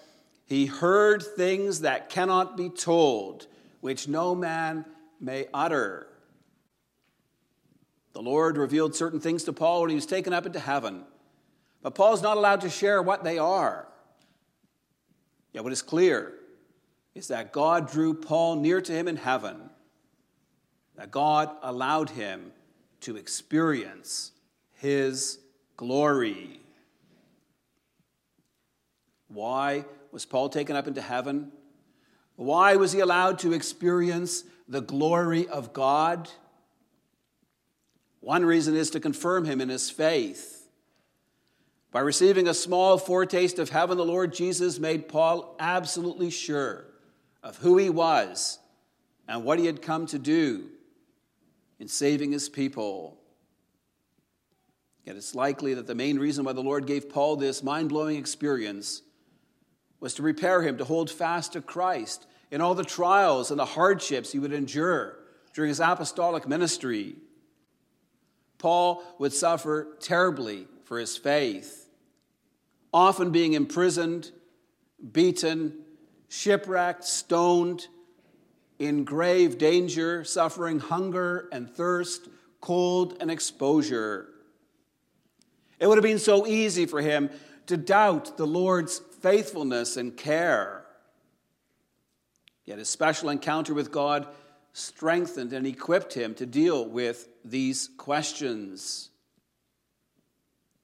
he 0.45 0.67
heard 0.67 1.21
things 1.21 1.81
that 1.81 2.09
cannot 2.09 2.55
be 2.55 2.69
told, 2.69 3.47
which 3.81 4.07
no 4.07 4.33
man 4.33 4.85
may 5.19 5.47
utter. 5.53 6.07
The 8.13 8.21
Lord 8.21 8.55
revealed 8.55 8.95
certain 8.95 9.19
things 9.19 9.43
to 9.43 9.51
Paul 9.51 9.81
when 9.81 9.89
he 9.89 9.95
was 9.97 10.05
taken 10.05 10.31
up 10.31 10.45
into 10.45 10.61
heaven, 10.61 11.03
but 11.81 11.93
Paul's 11.93 12.21
not 12.21 12.37
allowed 12.37 12.61
to 12.61 12.69
share 12.69 13.01
what 13.01 13.25
they 13.25 13.37
are. 13.37 13.85
Yet, 15.51 15.65
what 15.65 15.73
is 15.73 15.81
clear 15.81 16.35
is 17.15 17.27
that 17.27 17.51
God 17.51 17.91
drew 17.91 18.13
Paul 18.13 18.55
near 18.55 18.79
to 18.79 18.93
him 18.93 19.09
in 19.09 19.17
heaven, 19.17 19.69
that 20.95 21.11
God 21.11 21.49
allowed 21.61 22.11
him 22.11 22.53
to 23.01 23.17
experience 23.17 24.31
his 24.73 25.39
glory. 25.77 26.59
Why 29.27 29.85
was 30.11 30.25
Paul 30.25 30.49
taken 30.49 30.75
up 30.75 30.87
into 30.87 31.01
heaven? 31.01 31.51
Why 32.35 32.75
was 32.75 32.91
he 32.91 32.99
allowed 32.99 33.39
to 33.39 33.53
experience 33.53 34.43
the 34.67 34.81
glory 34.81 35.47
of 35.47 35.73
God? 35.73 36.29
One 38.19 38.45
reason 38.45 38.75
is 38.75 38.89
to 38.91 38.99
confirm 38.99 39.45
him 39.45 39.61
in 39.61 39.69
his 39.69 39.89
faith. 39.89 40.67
By 41.91 42.01
receiving 42.01 42.47
a 42.47 42.53
small 42.53 42.97
foretaste 42.97 43.59
of 43.59 43.69
heaven, 43.69 43.97
the 43.97 44.05
Lord 44.05 44.33
Jesus 44.33 44.79
made 44.79 45.09
Paul 45.09 45.55
absolutely 45.59 46.29
sure 46.29 46.85
of 47.43 47.57
who 47.57 47.77
he 47.77 47.89
was 47.89 48.59
and 49.27 49.43
what 49.43 49.59
he 49.59 49.65
had 49.65 49.81
come 49.81 50.05
to 50.07 50.19
do 50.19 50.69
in 51.81 51.87
saving 51.87 52.31
his 52.31 52.47
people. 52.47 53.17
Yet 55.03 55.15
it's 55.15 55.33
likely 55.33 55.73
that 55.73 55.87
the 55.87 55.95
main 55.95 56.19
reason 56.19 56.45
why 56.45 56.53
the 56.53 56.61
Lord 56.61 56.85
gave 56.85 57.09
Paul 57.09 57.35
this 57.35 57.63
mind 57.63 57.89
blowing 57.89 58.17
experience 58.17 59.01
was 59.99 60.13
to 60.13 60.21
prepare 60.21 60.61
him 60.61 60.77
to 60.77 60.85
hold 60.85 61.09
fast 61.09 61.53
to 61.53 61.61
Christ 61.61 62.27
in 62.51 62.61
all 62.61 62.75
the 62.75 62.83
trials 62.83 63.49
and 63.49 63.59
the 63.59 63.65
hardships 63.65 64.31
he 64.31 64.37
would 64.37 64.53
endure 64.53 65.17
during 65.55 65.69
his 65.69 65.79
apostolic 65.79 66.47
ministry. 66.47 67.15
Paul 68.59 69.01
would 69.17 69.33
suffer 69.33 69.97
terribly 69.99 70.67
for 70.83 70.99
his 70.99 71.17
faith, 71.17 71.89
often 72.93 73.31
being 73.31 73.53
imprisoned, 73.53 74.31
beaten, 75.11 75.79
shipwrecked, 76.29 77.05
stoned, 77.05 77.87
in 78.81 79.03
grave 79.03 79.59
danger, 79.59 80.23
suffering 80.23 80.79
hunger 80.79 81.47
and 81.51 81.69
thirst, 81.69 82.27
cold 82.61 83.15
and 83.21 83.29
exposure. 83.29 84.27
It 85.79 85.85
would 85.85 85.99
have 85.99 86.03
been 86.03 86.17
so 86.17 86.47
easy 86.47 86.87
for 86.87 86.99
him 86.99 87.29
to 87.67 87.77
doubt 87.77 88.37
the 88.37 88.47
Lord's 88.47 88.99
faithfulness 89.21 89.97
and 89.97 90.17
care. 90.17 90.83
Yet 92.65 92.79
his 92.79 92.89
special 92.89 93.29
encounter 93.29 93.75
with 93.75 93.91
God 93.91 94.27
strengthened 94.73 95.53
and 95.53 95.67
equipped 95.67 96.15
him 96.15 96.33
to 96.35 96.47
deal 96.47 96.83
with 96.83 97.29
these 97.45 97.87
questions. 97.97 99.11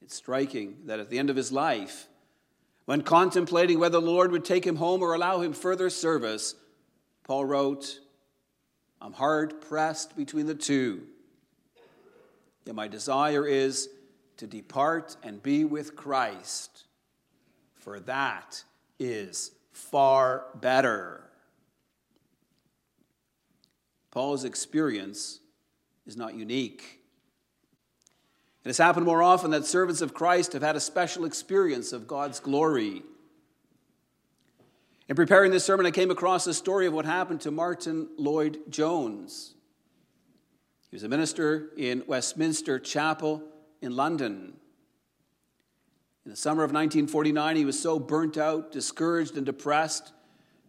It's 0.04 0.14
striking 0.14 0.78
that 0.86 1.00
at 1.00 1.10
the 1.10 1.18
end 1.18 1.32
of 1.32 1.36
his 1.36 1.52
life, 1.52 2.08
when 2.86 3.02
contemplating 3.02 3.80
whether 3.80 4.00
the 4.00 4.06
Lord 4.06 4.32
would 4.32 4.46
take 4.46 4.68
him 4.68 4.76
home 4.76 5.02
or 5.02 5.16
allow 5.16 5.42
him 5.42 5.54
further 5.54 5.90
service, 5.90 6.54
Paul 7.28 7.46
wrote, 7.46 8.00
I'm 9.02 9.14
hard 9.14 9.62
pressed 9.62 10.16
between 10.16 10.48
the 10.48 10.56
two. 10.56 11.04
Yet 12.66 12.76
my 12.76 12.88
desire 12.88 13.46
is 13.46 13.90
to 14.38 14.48
depart 14.48 15.18
and 15.24 15.44
be 15.44 15.66
with 15.66 15.96
Christ 15.96 16.86
for 17.88 18.02
that 18.02 18.66
is 19.00 19.52
far 19.72 20.48
better. 20.56 21.24
Paul's 24.12 24.44
experience 24.44 25.40
is 26.06 26.18
not 26.18 26.36
unique. 26.36 27.00
It 28.66 28.68
has 28.68 28.78
happened 28.78 29.06
more 29.06 29.24
often 29.24 29.52
that 29.52 29.66
servants 29.66 30.02
of 30.02 30.14
Christ 30.14 30.52
have 30.52 30.62
had 30.62 30.76
a 30.76 30.82
special 30.82 31.24
experience 31.24 31.94
of 31.94 32.10
God's 32.10 32.42
glory. 32.42 33.04
In 35.10 35.16
preparing 35.16 35.52
this 35.52 35.64
sermon, 35.64 35.86
I 35.86 35.92
came 35.92 36.12
across 36.12 36.48
a 36.48 36.54
story 36.54 36.86
of 36.86 36.94
what 36.94 37.06
happened 37.06 37.42
to 37.42 37.52
Martin 37.52 38.10
Lloyd 38.18 38.60
Jones. 38.70 39.54
He 40.90 40.96
was 40.96 41.04
a 41.04 41.10
minister 41.10 41.70
in 41.78 42.04
Westminster 42.08 42.78
Chapel 42.78 43.42
in 43.82 43.96
London. 43.96 44.54
In 46.26 46.32
the 46.32 46.38
summer 46.38 46.64
of 46.64 46.72
1949, 46.72 47.56
he 47.56 47.64
was 47.64 47.80
so 47.80 48.00
burnt 48.00 48.38
out, 48.38 48.74
discouraged, 48.74 49.38
and 49.38 49.46
depressed 49.46 50.12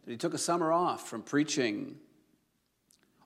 that 0.04 0.10
he 0.12 0.16
took 0.16 0.34
a 0.34 0.38
summer 0.38 0.72
off 0.72 1.08
from 1.08 1.22
preaching. 1.22 1.96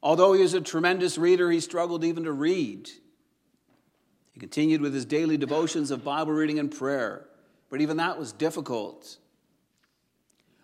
Although 0.02 0.32
he 0.32 0.40
was 0.40 0.54
a 0.54 0.62
tremendous 0.62 1.18
reader, 1.18 1.50
he 1.50 1.60
struggled 1.60 2.04
even 2.04 2.24
to 2.24 2.32
read. 2.32 2.88
He 4.32 4.40
continued 4.40 4.80
with 4.80 4.94
his 4.94 5.04
daily 5.04 5.36
devotions 5.36 5.90
of 5.90 6.04
Bible 6.04 6.32
reading 6.32 6.58
and 6.58 6.74
prayer, 6.74 7.26
but 7.68 7.82
even 7.82 7.98
that 7.98 8.18
was 8.18 8.32
difficult. 8.32 9.18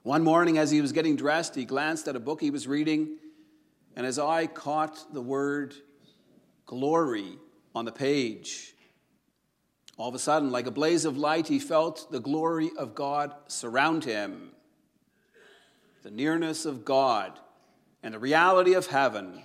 One 0.03 0.23
morning, 0.23 0.59
as 0.59 0.71
he 0.71 0.81
was 0.81 0.93
getting 0.93 1.17
dressed, 1.17 1.55
he 1.55 1.65
glanced 1.65 2.09
at 2.09 2.17
a 2.17 2.21
book 2.21 2.41
he 2.41 2.51
was 2.51 2.69
reading, 2.69 3.19
and 3.97 4.07
his 4.07 4.19
eye 4.19 4.47
caught 4.47 5.13
the 5.13 5.21
word 5.21 5.75
glory 6.67 7.39
on 7.75 7.85
the 7.85 7.93
page. 7.93 8.75
All 9.97 10.09
of 10.09 10.15
a 10.15 10.19
sudden, 10.19 10.51
like 10.51 10.67
a 10.67 10.71
blaze 10.71 11.05
of 11.05 11.17
light, 11.17 11.49
he 11.49 11.59
felt 11.59 12.11
the 12.13 12.21
glory 12.21 12.71
of 12.79 12.95
God 12.95 13.35
surround 13.49 14.05
him. 14.05 14.53
The 16.05 16.11
nearness 16.11 16.65
of 16.65 16.85
God 16.85 17.39
and 18.03 18.15
the 18.15 18.19
reality 18.21 18.75
of 18.75 18.87
heaven 18.87 19.43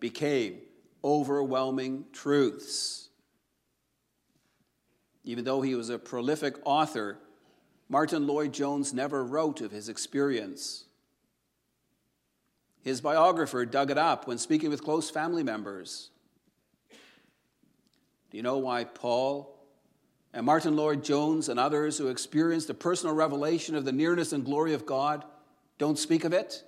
became 0.00 0.58
overwhelming 1.04 2.06
truths. 2.12 3.08
Even 5.22 5.44
though 5.44 5.62
he 5.62 5.76
was 5.76 5.88
a 5.88 5.98
prolific 5.98 6.56
author, 6.64 7.18
Martyn 7.94 8.26
Lloyd-Jones 8.26 8.92
never 8.92 9.24
wrote 9.24 9.60
of 9.60 9.70
his 9.70 9.88
experience. 9.88 10.82
His 12.82 13.00
biographer 13.00 13.64
dug 13.64 13.88
it 13.88 13.96
up 13.96 14.26
when 14.26 14.36
speaking 14.36 14.68
with 14.68 14.82
close 14.82 15.10
family 15.10 15.44
members. 15.44 16.10
Do 16.90 18.36
you 18.36 18.42
know 18.42 18.58
why 18.58 18.82
Paul 18.82 19.56
and 20.32 20.44
Martyn 20.44 20.74
Lloyd-Jones 20.74 21.48
and 21.48 21.60
others 21.60 21.96
who 21.96 22.08
experienced 22.08 22.68
a 22.68 22.74
personal 22.74 23.14
revelation 23.14 23.76
of 23.76 23.84
the 23.84 23.92
nearness 23.92 24.32
and 24.32 24.44
glory 24.44 24.74
of 24.74 24.84
God 24.84 25.24
don't 25.78 25.96
speak 25.96 26.24
of 26.24 26.32
it? 26.32 26.64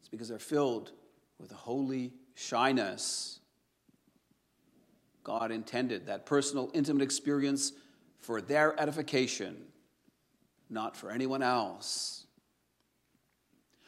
It's 0.00 0.08
because 0.10 0.30
they're 0.30 0.38
filled 0.38 0.92
with 1.38 1.52
a 1.52 1.56
holy 1.56 2.14
shyness. 2.34 3.38
God 5.24 5.50
intended 5.50 6.06
that 6.06 6.24
personal, 6.24 6.70
intimate 6.72 7.02
experience 7.02 7.72
for 8.22 8.40
their 8.40 8.80
edification, 8.80 9.56
not 10.70 10.96
for 10.96 11.10
anyone 11.10 11.42
else. 11.42 12.24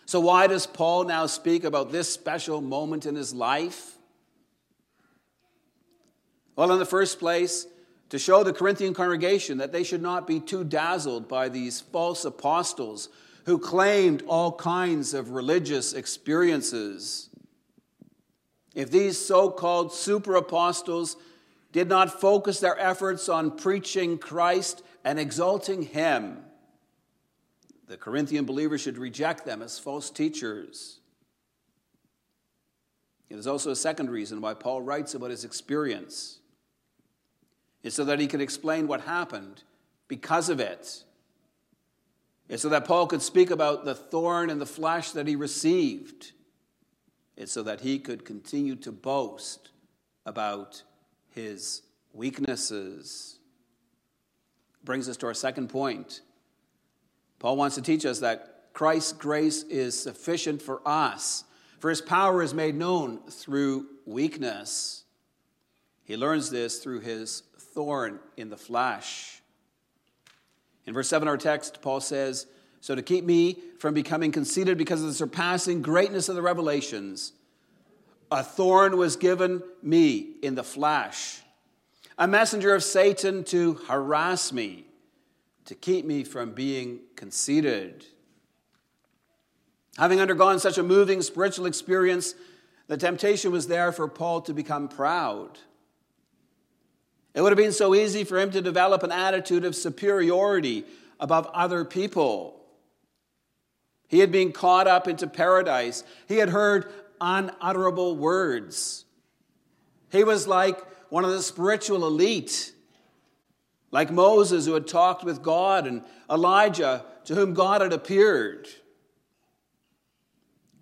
So, 0.06 0.20
why 0.20 0.46
does 0.46 0.66
Paul 0.66 1.04
now 1.04 1.26
speak 1.26 1.64
about 1.64 1.90
this 1.90 2.12
special 2.12 2.60
moment 2.60 3.06
in 3.06 3.14
his 3.14 3.32
life? 3.32 3.96
Well, 6.56 6.72
in 6.72 6.78
the 6.78 6.84
first 6.84 7.18
place, 7.18 7.66
to 8.10 8.18
show 8.18 8.44
the 8.44 8.52
Corinthian 8.52 8.92
congregation 8.94 9.58
that 9.58 9.72
they 9.72 9.82
should 9.82 10.02
not 10.02 10.26
be 10.26 10.40
too 10.40 10.62
dazzled 10.62 11.28
by 11.28 11.48
these 11.48 11.80
false 11.80 12.24
apostles 12.24 13.08
who 13.46 13.58
claimed 13.58 14.22
all 14.26 14.52
kinds 14.52 15.14
of 15.14 15.30
religious 15.30 15.92
experiences. 15.92 17.30
If 18.74 18.90
these 18.90 19.18
so 19.18 19.50
called 19.50 19.92
super 19.92 20.36
apostles 20.36 21.16
did 21.74 21.88
not 21.88 22.20
focus 22.20 22.60
their 22.60 22.78
efforts 22.78 23.28
on 23.28 23.50
preaching 23.50 24.16
Christ 24.16 24.84
and 25.04 25.18
exalting 25.18 25.82
Him, 25.82 26.38
the 27.88 27.96
Corinthian 27.96 28.44
believers 28.44 28.80
should 28.80 28.96
reject 28.96 29.44
them 29.44 29.60
as 29.60 29.76
false 29.76 30.08
teachers. 30.08 31.00
Is 33.28 33.48
also 33.48 33.72
a 33.72 33.76
second 33.76 34.10
reason 34.10 34.40
why 34.40 34.54
Paul 34.54 34.82
writes 34.82 35.14
about 35.14 35.30
his 35.30 35.44
experience 35.44 36.38
is 37.82 37.92
so 37.92 38.04
that 38.04 38.20
he 38.20 38.28
could 38.28 38.40
explain 38.40 38.86
what 38.86 39.00
happened 39.00 39.64
because 40.06 40.48
of 40.48 40.60
it. 40.60 41.02
It's 42.48 42.62
so 42.62 42.68
that 42.68 42.84
Paul 42.84 43.08
could 43.08 43.22
speak 43.22 43.50
about 43.50 43.84
the 43.84 43.96
thorn 43.96 44.48
in 44.50 44.60
the 44.60 44.66
flesh 44.66 45.10
that 45.10 45.26
he 45.26 45.34
received. 45.34 46.30
It's 47.36 47.50
so 47.50 47.64
that 47.64 47.80
he 47.80 47.98
could 47.98 48.24
continue 48.24 48.76
to 48.76 48.92
boast 48.92 49.70
about 50.24 50.84
his 51.34 51.82
weaknesses. 52.12 53.38
Brings 54.84 55.08
us 55.08 55.16
to 55.18 55.26
our 55.26 55.34
second 55.34 55.68
point. 55.68 56.20
Paul 57.38 57.56
wants 57.56 57.74
to 57.76 57.82
teach 57.82 58.06
us 58.06 58.20
that 58.20 58.70
Christ's 58.72 59.12
grace 59.12 59.62
is 59.64 60.00
sufficient 60.00 60.62
for 60.62 60.80
us, 60.86 61.44
for 61.78 61.90
his 61.90 62.00
power 62.00 62.42
is 62.42 62.54
made 62.54 62.74
known 62.74 63.20
through 63.30 63.86
weakness. 64.04 65.04
He 66.04 66.16
learns 66.16 66.50
this 66.50 66.78
through 66.78 67.00
his 67.00 67.42
thorn 67.58 68.20
in 68.36 68.50
the 68.50 68.56
flesh. 68.56 69.42
In 70.86 70.92
verse 70.92 71.08
7 71.08 71.26
of 71.26 71.32
our 71.32 71.38
text, 71.38 71.80
Paul 71.80 72.00
says, 72.00 72.46
So 72.80 72.94
to 72.94 73.02
keep 73.02 73.24
me 73.24 73.58
from 73.78 73.94
becoming 73.94 74.32
conceited 74.32 74.76
because 74.76 75.00
of 75.00 75.06
the 75.06 75.14
surpassing 75.14 75.80
greatness 75.82 76.28
of 76.28 76.34
the 76.34 76.42
revelations, 76.42 77.32
a 78.34 78.42
thorn 78.42 78.96
was 78.96 79.14
given 79.14 79.62
me 79.80 80.34
in 80.42 80.56
the 80.56 80.64
flesh, 80.64 81.40
a 82.18 82.26
messenger 82.26 82.74
of 82.74 82.82
Satan 82.82 83.44
to 83.44 83.74
harass 83.86 84.52
me, 84.52 84.86
to 85.66 85.74
keep 85.76 86.04
me 86.04 86.24
from 86.24 86.50
being 86.50 86.98
conceited. 87.14 88.04
Having 89.98 90.20
undergone 90.20 90.58
such 90.58 90.78
a 90.78 90.82
moving 90.82 91.22
spiritual 91.22 91.66
experience, 91.66 92.34
the 92.88 92.96
temptation 92.96 93.52
was 93.52 93.68
there 93.68 93.92
for 93.92 94.08
Paul 94.08 94.40
to 94.42 94.52
become 94.52 94.88
proud. 94.88 95.58
It 97.34 97.40
would 97.40 97.52
have 97.52 97.56
been 97.56 97.72
so 97.72 97.94
easy 97.94 98.24
for 98.24 98.38
him 98.38 98.50
to 98.50 98.60
develop 98.60 99.04
an 99.04 99.12
attitude 99.12 99.64
of 99.64 99.76
superiority 99.76 100.84
above 101.20 101.46
other 101.54 101.84
people. 101.84 102.60
He 104.08 104.18
had 104.18 104.32
been 104.32 104.52
caught 104.52 104.88
up 104.88 105.06
into 105.06 105.28
paradise. 105.28 106.02
He 106.26 106.38
had 106.38 106.48
heard 106.48 106.92
unutterable 107.20 108.16
words. 108.16 109.04
He 110.10 110.24
was 110.24 110.46
like 110.46 110.78
one 111.10 111.24
of 111.24 111.30
the 111.30 111.42
spiritual 111.42 112.06
elite, 112.06 112.72
like 113.90 114.10
Moses, 114.10 114.66
who 114.66 114.74
had 114.74 114.86
talked 114.86 115.24
with 115.24 115.42
God, 115.42 115.86
and 115.86 116.02
Elijah, 116.30 117.04
to 117.24 117.34
whom 117.34 117.54
God 117.54 117.80
had 117.80 117.92
appeared. 117.92 118.68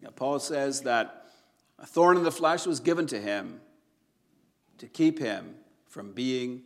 Now, 0.01 0.11
Paul 0.11 0.39
says 0.39 0.83
that 0.83 1.27
a 1.79 1.87
thorn 1.87 2.17
in 2.17 2.25
the 2.25 2.33
flesh 2.33 2.67
was 2.67 2.81
given 2.81 3.07
to 3.09 3.21
him 3.21 3.61
to 4.79 4.87
keep 4.87 5.19
him 5.19 5.55
from 5.87 6.13
being 6.13 6.63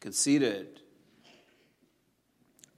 conceited. 0.00 0.80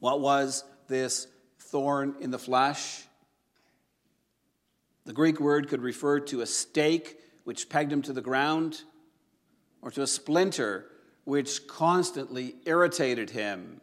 What 0.01 0.21
was 0.21 0.65
this 0.89 1.29
thorn 1.59 2.17
in 2.21 2.31
the 2.31 2.39
flesh? 2.39 3.05
The 5.05 5.13
Greek 5.13 5.41
word 5.41 5.69
could 5.69 5.83
refer 5.83 6.21
to 6.21 6.43
a 6.43 6.47
stake 6.47 7.19
which 7.45 7.69
pegged 7.69 7.93
him 7.93 8.03
to 8.03 8.13
the 8.13 8.21
ground, 8.21 8.83
or 9.81 9.91
to 9.91 10.03
a 10.03 10.07
splinter 10.07 10.87
which 11.25 11.67
constantly 11.67 12.57
irritated 12.65 13.31
him. 13.31 13.81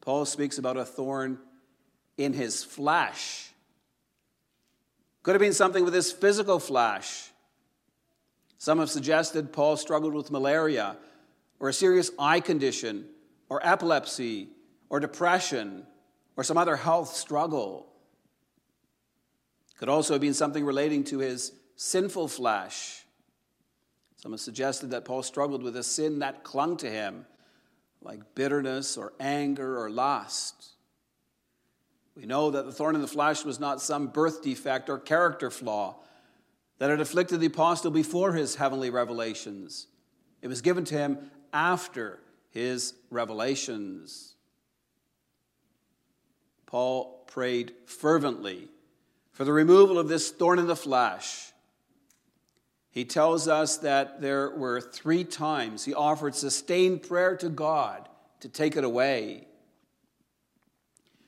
Paul 0.00 0.24
speaks 0.24 0.58
about 0.58 0.76
a 0.76 0.84
thorn 0.84 1.38
in 2.18 2.32
his 2.32 2.64
flesh. 2.64 3.52
Could 5.22 5.36
have 5.36 5.40
been 5.40 5.52
something 5.52 5.84
with 5.84 5.94
his 5.94 6.10
physical 6.10 6.58
flesh. 6.58 7.30
Some 8.58 8.80
have 8.80 8.90
suggested 8.90 9.52
Paul 9.52 9.76
struggled 9.76 10.14
with 10.14 10.32
malaria 10.32 10.96
or 11.60 11.68
a 11.68 11.72
serious 11.72 12.10
eye 12.18 12.40
condition 12.40 13.06
or 13.48 13.64
epilepsy 13.64 14.48
or 14.88 14.98
depression 14.98 15.86
or 16.36 16.42
some 16.42 16.58
other 16.58 16.74
health 16.74 17.14
struggle. 17.14 17.91
Could 19.82 19.88
also 19.88 20.14
have 20.14 20.20
been 20.20 20.32
something 20.32 20.64
relating 20.64 21.02
to 21.06 21.18
his 21.18 21.54
sinful 21.74 22.28
flesh. 22.28 23.04
Some 24.14 24.30
have 24.30 24.40
suggested 24.40 24.92
that 24.92 25.04
Paul 25.04 25.24
struggled 25.24 25.64
with 25.64 25.76
a 25.76 25.82
sin 25.82 26.20
that 26.20 26.44
clung 26.44 26.76
to 26.76 26.88
him, 26.88 27.26
like 28.00 28.36
bitterness 28.36 28.96
or 28.96 29.12
anger 29.18 29.76
or 29.76 29.90
lust. 29.90 30.74
We 32.14 32.26
know 32.26 32.52
that 32.52 32.64
the 32.64 32.70
thorn 32.70 32.94
in 32.94 33.00
the 33.00 33.08
flesh 33.08 33.44
was 33.44 33.58
not 33.58 33.82
some 33.82 34.06
birth 34.06 34.40
defect 34.40 34.88
or 34.88 35.00
character 35.00 35.50
flaw 35.50 35.96
that 36.78 36.90
had 36.90 37.00
afflicted 37.00 37.40
the 37.40 37.46
apostle 37.46 37.90
before 37.90 38.34
his 38.34 38.54
heavenly 38.54 38.90
revelations. 38.90 39.88
It 40.42 40.46
was 40.46 40.60
given 40.60 40.84
to 40.84 40.94
him 40.94 41.32
after 41.52 42.20
his 42.50 42.94
revelations. 43.10 44.36
Paul 46.66 47.24
prayed 47.26 47.72
fervently 47.86 48.68
for 49.32 49.44
the 49.44 49.52
removal 49.52 49.98
of 49.98 50.08
this 50.08 50.30
thorn 50.30 50.58
in 50.58 50.66
the 50.66 50.76
flesh. 50.76 51.52
He 52.90 53.04
tells 53.04 53.48
us 53.48 53.78
that 53.78 54.20
there 54.20 54.50
were 54.50 54.80
three 54.80 55.24
times 55.24 55.84
he 55.84 55.94
offered 55.94 56.34
sustained 56.34 57.02
prayer 57.02 57.36
to 57.38 57.48
God 57.48 58.08
to 58.40 58.48
take 58.48 58.76
it 58.76 58.84
away. 58.84 59.46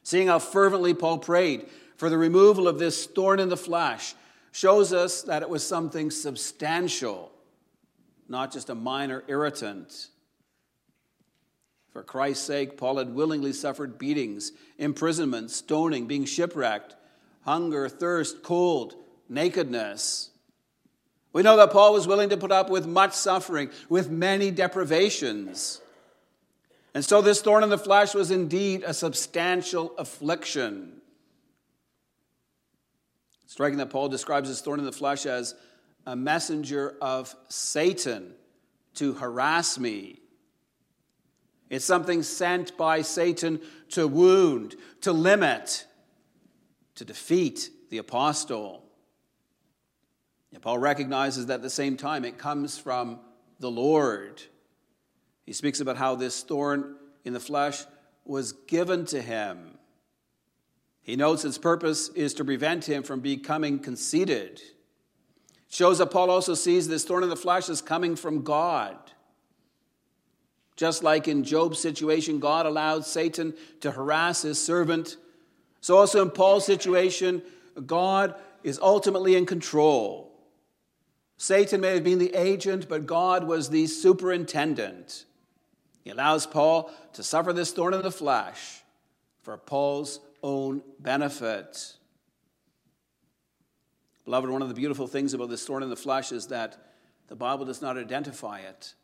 Seeing 0.02 0.28
how 0.28 0.38
fervently 0.38 0.92
Paul 0.92 1.18
prayed 1.18 1.66
for 1.96 2.10
the 2.10 2.18
removal 2.18 2.68
of 2.68 2.78
this 2.78 3.06
thorn 3.06 3.40
in 3.40 3.48
the 3.48 3.56
flesh, 3.56 4.14
shows 4.52 4.92
us 4.92 5.22
that 5.22 5.42
it 5.42 5.48
was 5.48 5.66
something 5.66 6.10
substantial, 6.10 7.32
not 8.28 8.52
just 8.52 8.68
a 8.68 8.74
minor 8.74 9.24
irritant. 9.26 10.08
For 11.92 12.02
Christ's 12.02 12.44
sake, 12.44 12.76
Paul 12.76 12.98
had 12.98 13.14
willingly 13.14 13.52
suffered 13.52 13.98
beatings, 13.98 14.52
imprisonment, 14.78 15.50
stoning, 15.50 16.06
being 16.06 16.24
shipwrecked, 16.24 16.96
hunger, 17.44 17.88
thirst, 17.88 18.42
cold, 18.42 18.94
nakedness. 19.28 20.30
We 21.32 21.42
know 21.42 21.56
that 21.56 21.72
Paul 21.72 21.92
was 21.92 22.06
willing 22.06 22.28
to 22.30 22.36
put 22.36 22.52
up 22.52 22.70
with 22.70 22.86
much 22.86 23.12
suffering, 23.12 23.70
with 23.88 24.10
many 24.10 24.50
deprivations. 24.50 25.80
And 26.94 27.04
so 27.04 27.20
this 27.20 27.42
thorn 27.42 27.64
in 27.64 27.70
the 27.70 27.78
flesh 27.78 28.14
was 28.14 28.30
indeed 28.30 28.84
a 28.86 28.94
substantial 28.94 29.96
affliction. 29.98 31.00
Striking 33.46 33.78
that 33.78 33.90
Paul 33.90 34.08
describes 34.08 34.48
his 34.48 34.60
thorn 34.60 34.78
in 34.78 34.86
the 34.86 34.92
flesh 34.92 35.26
as 35.26 35.54
a 36.06 36.14
messenger 36.14 36.96
of 37.00 37.34
Satan 37.48 38.34
to 38.94 39.14
harass 39.14 39.78
me. 39.78 40.20
It's 41.68 41.84
something 41.84 42.22
sent 42.22 42.76
by 42.76 43.02
Satan 43.02 43.60
to 43.90 44.06
wound, 44.06 44.76
to 45.00 45.12
limit, 45.12 45.86
to 46.96 47.04
defeat 47.04 47.70
the 47.90 47.98
apostle. 47.98 48.84
And 50.52 50.62
Paul 50.62 50.78
recognizes 50.78 51.46
that 51.46 51.54
at 51.54 51.62
the 51.62 51.70
same 51.70 51.96
time 51.96 52.24
it 52.24 52.38
comes 52.38 52.78
from 52.78 53.18
the 53.58 53.70
Lord. 53.70 54.42
He 55.44 55.52
speaks 55.52 55.80
about 55.80 55.96
how 55.96 56.14
this 56.14 56.42
thorn 56.42 56.96
in 57.24 57.32
the 57.32 57.40
flesh 57.40 57.84
was 58.24 58.52
given 58.52 59.04
to 59.06 59.20
him. 59.20 59.78
He 61.02 61.16
notes 61.16 61.44
its 61.44 61.58
purpose 61.58 62.08
is 62.10 62.32
to 62.34 62.44
prevent 62.44 62.86
him 62.86 63.02
from 63.02 63.20
becoming 63.20 63.78
conceited. 63.78 64.60
It 64.60 65.74
shows 65.74 65.98
that 65.98 66.10
Paul 66.10 66.30
also 66.30 66.54
sees 66.54 66.88
this 66.88 67.04
thorn 67.04 67.22
in 67.22 67.28
the 67.28 67.36
flesh 67.36 67.68
as 67.68 67.82
coming 67.82 68.16
from 68.16 68.42
God. 68.42 68.96
Just 70.76 71.02
like 71.02 71.28
in 71.28 71.44
Job's 71.44 71.78
situation, 71.78 72.40
God 72.40 72.64
allowed 72.66 73.04
Satan 73.04 73.54
to 73.80 73.90
harass 73.90 74.42
his 74.42 74.58
servant. 74.58 75.16
So, 75.84 75.98
also 75.98 76.22
in 76.22 76.30
Paul's 76.30 76.64
situation, 76.64 77.42
God 77.84 78.36
is 78.62 78.78
ultimately 78.80 79.36
in 79.36 79.44
control. 79.44 80.32
Satan 81.36 81.82
may 81.82 81.92
have 81.92 82.02
been 82.02 82.18
the 82.18 82.34
agent, 82.34 82.88
but 82.88 83.04
God 83.04 83.44
was 83.44 83.68
the 83.68 83.86
superintendent. 83.86 85.26
He 86.02 86.08
allows 86.08 86.46
Paul 86.46 86.90
to 87.12 87.22
suffer 87.22 87.52
this 87.52 87.70
thorn 87.70 87.92
in 87.92 88.00
the 88.00 88.10
flesh 88.10 88.82
for 89.42 89.58
Paul's 89.58 90.20
own 90.42 90.80
benefit. 91.00 91.92
Beloved, 94.24 94.48
one 94.48 94.62
of 94.62 94.68
the 94.68 94.74
beautiful 94.74 95.06
things 95.06 95.34
about 95.34 95.50
this 95.50 95.66
thorn 95.66 95.82
in 95.82 95.90
the 95.90 95.96
flesh 95.96 96.32
is 96.32 96.46
that 96.46 96.94
the 97.28 97.36
Bible 97.36 97.66
does 97.66 97.82
not 97.82 97.98
identify 97.98 98.60
it. 98.60 98.94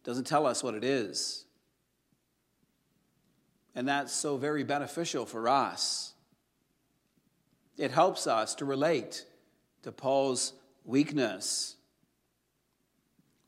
It 0.00 0.04
doesn't 0.06 0.26
tell 0.26 0.46
us 0.46 0.62
what 0.62 0.74
it 0.74 0.82
is. 0.82 1.44
And 3.74 3.88
that's 3.88 4.12
so 4.12 4.36
very 4.36 4.64
beneficial 4.64 5.24
for 5.24 5.48
us. 5.48 6.12
It 7.78 7.90
helps 7.90 8.26
us 8.26 8.54
to 8.56 8.64
relate 8.64 9.24
to 9.82 9.92
Paul's 9.92 10.52
weakness. 10.84 11.76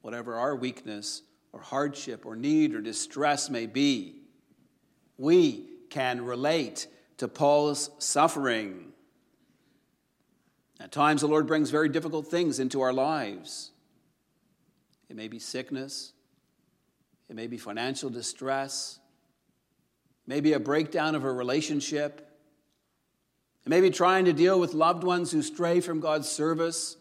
Whatever 0.01 0.37
our 0.37 0.57
weakness 0.57 1.23
or 1.53 1.61
hardship 1.61 2.27
or 2.27 2.37
need 2.37 2.75
or 2.75 2.81
distress 2.81 3.51
may 3.51 3.67
be, 3.67 4.23
we 5.19 5.69
can 5.91 6.25
relate 6.25 6.89
to 7.19 7.29
Paul's 7.29 7.91
suffering. 7.99 8.93
At 10.81 10.91
times, 10.91 11.21
the 11.21 11.29
Lord 11.29 11.47
brings 11.47 11.71
very 11.71 11.89
difficult 11.89 12.27
things 12.27 12.59
into 12.59 12.81
our 12.81 12.93
lives. 12.93 13.71
It 15.09 15.17
may 15.17 15.29
be 15.29 15.39
sickness, 15.39 16.13
it 17.29 17.37
may 17.37 17.47
be 17.47 17.57
financial 17.57 18.11
distress, 18.11 18.99
maybe 20.27 20.53
a 20.53 20.61
breakdown 20.61 21.15
of 21.15 21.25
a 21.25 21.33
relationship, 21.33 22.31
maybe 23.67 23.91
trying 23.91 24.27
to 24.27 24.33
deal 24.33 24.61
with 24.61 24.75
loved 24.75 25.05
ones 25.05 25.33
who 25.33 25.43
stray 25.43 25.81
from 25.81 26.01
God's 26.01 26.29
service, 26.29 26.97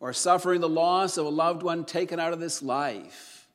or 0.00 0.12
suffering 0.12 0.60
the 0.60 0.68
loss 0.68 1.16
of 1.16 1.26
a 1.26 1.30
loved 1.30 1.62
one 1.62 1.84
taken 1.84 2.20
out 2.20 2.32
of 2.32 2.40
this 2.40 2.62
life. 2.62 3.48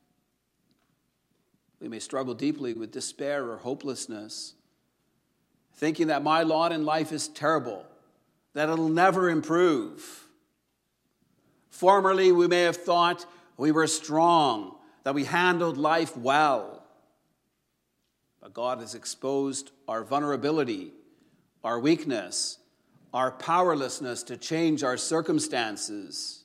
We 1.79 1.87
may 1.87 1.99
struggle 1.99 2.33
deeply 2.33 2.73
with 2.73 2.91
despair 2.91 3.49
or 3.49 3.57
hopelessness, 3.57 4.53
thinking 5.75 6.07
that 6.07 6.23
my 6.23 6.43
lot 6.43 6.71
in 6.71 6.85
life 6.85 7.11
is 7.11 7.27
terrible, 7.27 7.85
that 8.53 8.69
it'll 8.69 8.89
never 8.89 9.29
improve. 9.29 10.27
Formerly, 11.69 12.31
we 12.31 12.47
may 12.47 12.63
have 12.63 12.77
thought 12.77 13.25
we 13.55 13.71
were 13.71 13.87
strong, 13.87 14.75
that 15.03 15.15
we 15.15 15.25
handled 15.25 15.77
life 15.77 16.17
well. 16.17 16.78
But 18.41 18.53
God 18.53 18.79
has 18.79 18.95
exposed 18.95 19.71
our 19.87 20.03
vulnerability, 20.03 20.93
our 21.63 21.79
weakness, 21.79 22.57
our 23.13 23.31
powerlessness 23.31 24.23
to 24.23 24.37
change 24.37 24.83
our 24.83 24.97
circumstances. 24.97 26.43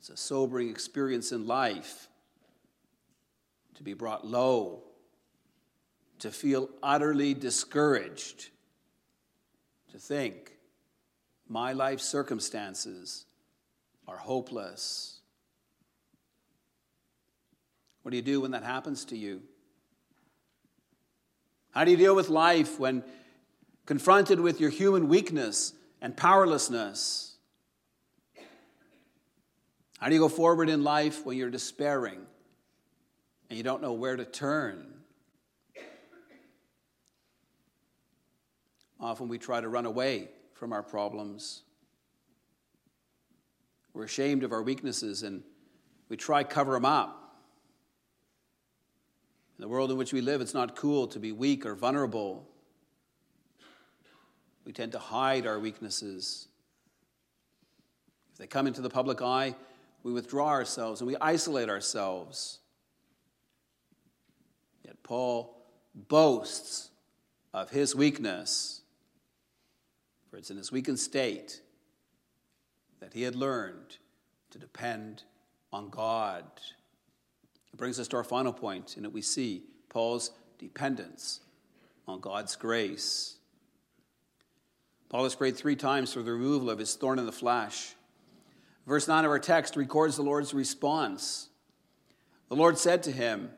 It's 0.00 0.10
a 0.10 0.16
sobering 0.16 0.68
experience 0.68 1.30
in 1.30 1.46
life 1.46 2.08
to 3.76 3.82
be 3.82 3.94
brought 3.94 4.26
low, 4.26 4.82
to 6.18 6.30
feel 6.30 6.68
utterly 6.82 7.34
discouraged, 7.34 8.50
to 9.92 9.98
think 9.98 10.56
my 11.48 11.72
life 11.72 12.00
circumstances 12.00 13.26
are 14.08 14.16
hopeless. 14.16 15.20
What 18.02 18.10
do 18.10 18.16
you 18.16 18.22
do 18.22 18.40
when 18.40 18.50
that 18.52 18.64
happens 18.64 19.04
to 19.06 19.16
you? 19.16 19.42
How 21.72 21.84
do 21.84 21.90
you 21.90 21.96
deal 21.96 22.14
with 22.14 22.28
life 22.28 22.78
when 22.78 23.02
confronted 23.86 24.38
with 24.38 24.60
your 24.60 24.70
human 24.70 25.08
weakness 25.08 25.72
and 26.00 26.16
powerlessness? 26.16 27.36
How 29.98 30.08
do 30.08 30.14
you 30.14 30.20
go 30.20 30.28
forward 30.28 30.68
in 30.68 30.84
life 30.84 31.24
when 31.24 31.36
you're 31.36 31.50
despairing 31.50 32.20
and 33.48 33.56
you 33.56 33.62
don't 33.62 33.80
know 33.80 33.94
where 33.94 34.16
to 34.16 34.24
turn? 34.24 34.92
Often 39.00 39.28
we 39.28 39.38
try 39.38 39.60
to 39.60 39.68
run 39.68 39.86
away 39.86 40.28
from 40.54 40.72
our 40.72 40.82
problems. 40.82 41.62
We're 43.94 44.04
ashamed 44.04 44.44
of 44.44 44.52
our 44.52 44.62
weaknesses 44.62 45.22
and 45.22 45.42
we 46.08 46.16
try 46.16 46.44
cover 46.44 46.74
them 46.74 46.84
up. 46.84 47.21
In 49.62 49.68
the 49.68 49.72
world 49.72 49.92
in 49.92 49.96
which 49.96 50.12
we 50.12 50.20
live, 50.20 50.40
it's 50.40 50.54
not 50.54 50.74
cool 50.74 51.06
to 51.06 51.20
be 51.20 51.30
weak 51.30 51.64
or 51.64 51.76
vulnerable. 51.76 52.44
We 54.64 54.72
tend 54.72 54.90
to 54.90 54.98
hide 54.98 55.46
our 55.46 55.60
weaknesses. 55.60 56.48
If 58.32 58.38
they 58.38 58.48
come 58.48 58.66
into 58.66 58.80
the 58.80 58.90
public 58.90 59.22
eye, 59.22 59.54
we 60.02 60.12
withdraw 60.12 60.48
ourselves 60.48 61.00
and 61.00 61.06
we 61.06 61.14
isolate 61.20 61.68
ourselves. 61.68 62.58
Yet 64.84 65.00
Paul 65.04 65.56
boasts 65.94 66.90
of 67.54 67.70
his 67.70 67.94
weakness, 67.94 68.80
for 70.28 70.38
it's 70.38 70.50
in 70.50 70.56
his 70.56 70.72
weakened 70.72 70.98
state 70.98 71.60
that 72.98 73.14
he 73.14 73.22
had 73.22 73.36
learned 73.36 73.98
to 74.50 74.58
depend 74.58 75.22
on 75.72 75.88
God. 75.88 76.46
It 77.72 77.78
brings 77.78 77.98
us 77.98 78.08
to 78.08 78.16
our 78.16 78.24
final 78.24 78.52
point, 78.52 78.96
in 78.96 79.02
that 79.02 79.10
we 79.10 79.22
see 79.22 79.62
Paul's 79.88 80.30
dependence 80.58 81.40
on 82.06 82.20
God's 82.20 82.56
grace. 82.56 83.36
Paul 85.08 85.24
has 85.24 85.34
prayed 85.34 85.56
three 85.56 85.76
times 85.76 86.12
for 86.12 86.22
the 86.22 86.32
removal 86.32 86.70
of 86.70 86.78
his 86.78 86.94
thorn 86.94 87.18
in 87.18 87.26
the 87.26 87.32
flesh. 87.32 87.94
Verse 88.86 89.06
9 89.06 89.24
of 89.24 89.30
our 89.30 89.38
text 89.38 89.76
records 89.76 90.16
the 90.16 90.22
Lord's 90.22 90.54
response. 90.54 91.48
The 92.48 92.56
Lord 92.56 92.78
said 92.78 93.02
to 93.04 93.12
him, 93.12 93.50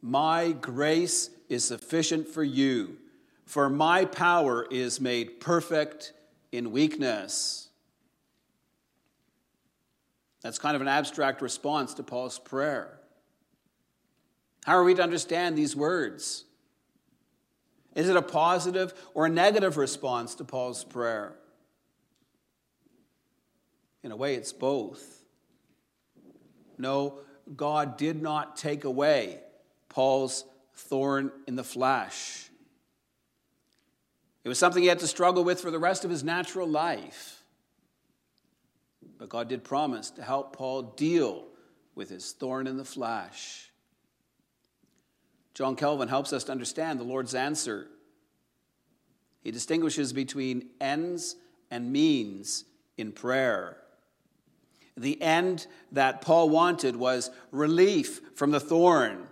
My 0.00 0.52
grace 0.52 1.30
is 1.48 1.64
sufficient 1.64 2.28
for 2.28 2.42
you, 2.42 2.96
for 3.44 3.68
my 3.68 4.04
power 4.04 4.66
is 4.70 5.00
made 5.00 5.40
perfect 5.40 6.12
in 6.50 6.72
weakness. 6.72 7.68
That's 10.40 10.58
kind 10.58 10.74
of 10.74 10.82
an 10.82 10.88
abstract 10.88 11.42
response 11.42 11.94
to 11.94 12.02
Paul's 12.02 12.38
prayer. 12.38 12.98
How 14.64 14.76
are 14.76 14.84
we 14.84 14.94
to 14.94 15.02
understand 15.02 15.56
these 15.56 15.74
words? 15.74 16.44
Is 17.94 18.08
it 18.08 18.16
a 18.16 18.22
positive 18.22 18.94
or 19.14 19.26
a 19.26 19.30
negative 19.30 19.76
response 19.76 20.34
to 20.36 20.44
Paul's 20.44 20.84
prayer? 20.84 21.36
In 24.02 24.12
a 24.12 24.16
way, 24.16 24.34
it's 24.34 24.52
both. 24.52 25.24
No, 26.78 27.18
God 27.54 27.96
did 27.96 28.22
not 28.22 28.56
take 28.56 28.84
away 28.84 29.40
Paul's 29.88 30.44
thorn 30.74 31.30
in 31.46 31.54
the 31.56 31.64
flesh. 31.64 32.48
It 34.44 34.48
was 34.48 34.58
something 34.58 34.82
he 34.82 34.88
had 34.88 34.98
to 35.00 35.06
struggle 35.06 35.44
with 35.44 35.60
for 35.60 35.70
the 35.70 35.78
rest 35.78 36.04
of 36.04 36.10
his 36.10 36.24
natural 36.24 36.66
life. 36.66 37.42
But 39.18 39.28
God 39.28 39.48
did 39.48 39.62
promise 39.62 40.10
to 40.12 40.22
help 40.22 40.56
Paul 40.56 40.82
deal 40.82 41.46
with 41.94 42.08
his 42.08 42.32
thorn 42.32 42.66
in 42.66 42.76
the 42.76 42.84
flesh. 42.84 43.71
John 45.54 45.76
Calvin 45.76 46.08
helps 46.08 46.32
us 46.32 46.44
to 46.44 46.52
understand 46.52 46.98
the 46.98 47.04
Lord's 47.04 47.34
answer. 47.34 47.88
He 49.42 49.50
distinguishes 49.50 50.12
between 50.12 50.70
ends 50.80 51.36
and 51.70 51.92
means 51.92 52.64
in 52.96 53.12
prayer. 53.12 53.76
The 54.96 55.20
end 55.20 55.66
that 55.92 56.20
Paul 56.20 56.50
wanted 56.50 56.96
was 56.96 57.30
relief 57.50 58.20
from 58.34 58.50
the 58.50 58.60
thorn. 58.60 59.26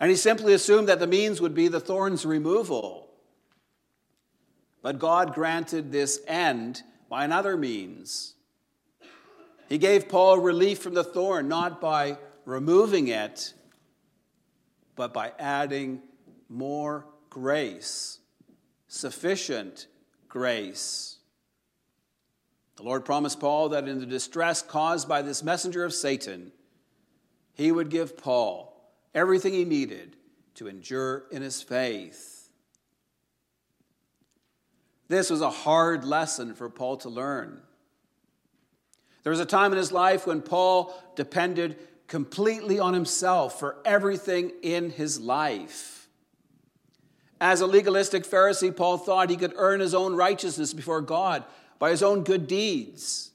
And 0.00 0.10
he 0.10 0.16
simply 0.16 0.52
assumed 0.52 0.88
that 0.88 1.00
the 1.00 1.06
means 1.06 1.40
would 1.40 1.54
be 1.54 1.68
the 1.68 1.80
thorn's 1.80 2.24
removal. 2.24 3.08
But 4.82 4.98
God 4.98 5.34
granted 5.34 5.90
this 5.90 6.20
end 6.26 6.82
by 7.08 7.24
another 7.24 7.56
means. 7.56 8.34
He 9.68 9.78
gave 9.78 10.08
Paul 10.08 10.38
relief 10.38 10.78
from 10.78 10.94
the 10.94 11.04
thorn, 11.04 11.48
not 11.48 11.80
by 11.80 12.18
removing 12.44 13.08
it, 13.08 13.54
but 14.98 15.14
by 15.14 15.32
adding 15.38 16.02
more 16.48 17.06
grace, 17.30 18.18
sufficient 18.88 19.86
grace. 20.28 21.18
The 22.74 22.82
Lord 22.82 23.04
promised 23.04 23.38
Paul 23.38 23.68
that 23.68 23.86
in 23.86 24.00
the 24.00 24.06
distress 24.06 24.60
caused 24.60 25.08
by 25.08 25.22
this 25.22 25.44
messenger 25.44 25.84
of 25.84 25.94
Satan, 25.94 26.50
he 27.54 27.70
would 27.70 27.90
give 27.90 28.18
Paul 28.18 28.92
everything 29.14 29.52
he 29.52 29.64
needed 29.64 30.16
to 30.56 30.66
endure 30.66 31.26
in 31.30 31.42
his 31.42 31.62
faith. 31.62 32.50
This 35.06 35.30
was 35.30 35.42
a 35.42 35.48
hard 35.48 36.04
lesson 36.04 36.56
for 36.56 36.68
Paul 36.68 36.96
to 36.98 37.08
learn. 37.08 37.62
There 39.22 39.30
was 39.30 39.38
a 39.38 39.46
time 39.46 39.70
in 39.70 39.78
his 39.78 39.92
life 39.92 40.26
when 40.26 40.42
Paul 40.42 40.92
depended 41.14 41.76
completely 42.08 42.80
on 42.80 42.94
himself 42.94 43.58
for 43.58 43.76
everything 43.84 44.52
in 44.62 44.90
his 44.90 45.20
life. 45.20 46.08
As 47.40 47.60
a 47.60 47.66
legalistic 47.66 48.24
Pharisee, 48.24 48.74
Paul 48.74 48.98
thought 48.98 49.30
he 49.30 49.36
could 49.36 49.52
earn 49.56 49.78
his 49.78 49.94
own 49.94 50.16
righteousness 50.16 50.74
before 50.74 51.00
God 51.00 51.44
by 51.78 51.90
his 51.90 52.02
own 52.02 52.24
good 52.24 52.48
deeds. 52.48 53.30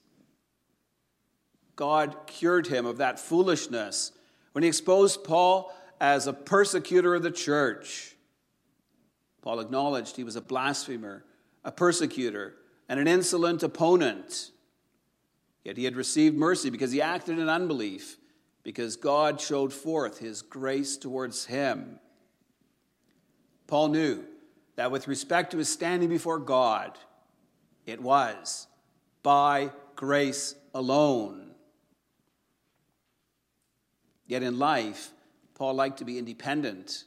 God 1.76 2.16
cured 2.28 2.68
him 2.68 2.86
of 2.86 2.98
that 2.98 3.20
foolishness 3.20 4.12
when 4.52 4.64
he 4.64 4.68
exposed 4.68 5.24
Paul 5.24 5.74
as 6.02 6.28
a 6.28 6.34
persecutor 6.34 7.16
of 7.16 7.24
the 7.24 7.32
church. 7.32 8.16
Paul 9.42 9.60
acknowledged 9.60 10.16
he 10.16 10.24
was 10.24 10.36
a 10.36 10.42
blasphemer, 10.42 11.24
a 11.64 11.72
persecutor, 11.72 12.56
and 12.90 13.00
an 13.00 13.08
insolent 13.08 13.64
opponent. 13.64 14.52
Yet 15.64 15.78
he 15.78 15.86
had 15.86 15.96
received 15.96 16.36
mercy 16.36 16.70
because 16.70 16.92
he 16.92 17.02
acted 17.02 17.40
in 17.40 17.48
unbelief, 17.48 18.18
because 18.64 18.96
God 18.96 19.40
showed 19.40 19.74
forth 19.74 20.20
his 20.20 20.42
grace 20.42 20.98
towards 20.98 21.46
him. 21.46 22.00
Paul 23.68 23.90
knew 23.90 24.24
that 24.76 24.92
with 24.92 25.08
respect 25.08 25.52
to 25.52 25.58
his 25.58 25.70
standing 25.70 26.10
before 26.10 26.40
God, 26.40 26.98
it 27.86 28.02
was 28.02 28.68
by 29.22 29.72
grace 29.96 30.56
alone. 30.74 31.52
Yet 34.26 34.44
in 34.44 34.58
life, 34.58 35.12
Paul 35.56 35.74
liked 35.76 36.00
to 36.00 36.06
be 36.06 36.18
independent. 36.18 37.04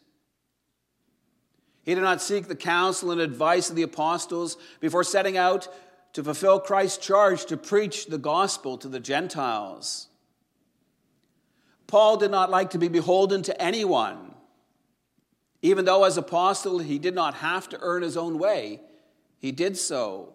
He 1.82 1.94
did 1.94 2.02
not 2.02 2.20
seek 2.20 2.46
the 2.46 2.56
counsel 2.56 3.10
and 3.10 3.20
advice 3.20 3.70
of 3.70 3.76
the 3.76 3.82
apostles 3.82 4.56
before 4.80 5.04
setting 5.04 5.36
out 5.36 5.68
to 6.12 6.24
fulfill 6.24 6.58
Christ's 6.60 7.04
charge 7.04 7.46
to 7.46 7.56
preach 7.56 8.06
the 8.06 8.18
gospel 8.18 8.76
to 8.78 8.88
the 8.88 9.00
Gentiles. 9.00 10.08
Paul 11.86 12.16
did 12.16 12.30
not 12.30 12.50
like 12.50 12.70
to 12.70 12.78
be 12.78 12.88
beholden 12.88 13.42
to 13.42 13.62
anyone. 13.62 14.34
Even 15.62 15.84
though, 15.84 16.04
as 16.04 16.16
apostle, 16.16 16.78
he 16.78 16.98
did 16.98 17.14
not 17.14 17.34
have 17.34 17.68
to 17.70 17.78
earn 17.80 18.02
his 18.02 18.16
own 18.16 18.38
way, 18.38 18.80
he 19.38 19.52
did 19.52 19.76
so. 19.76 20.34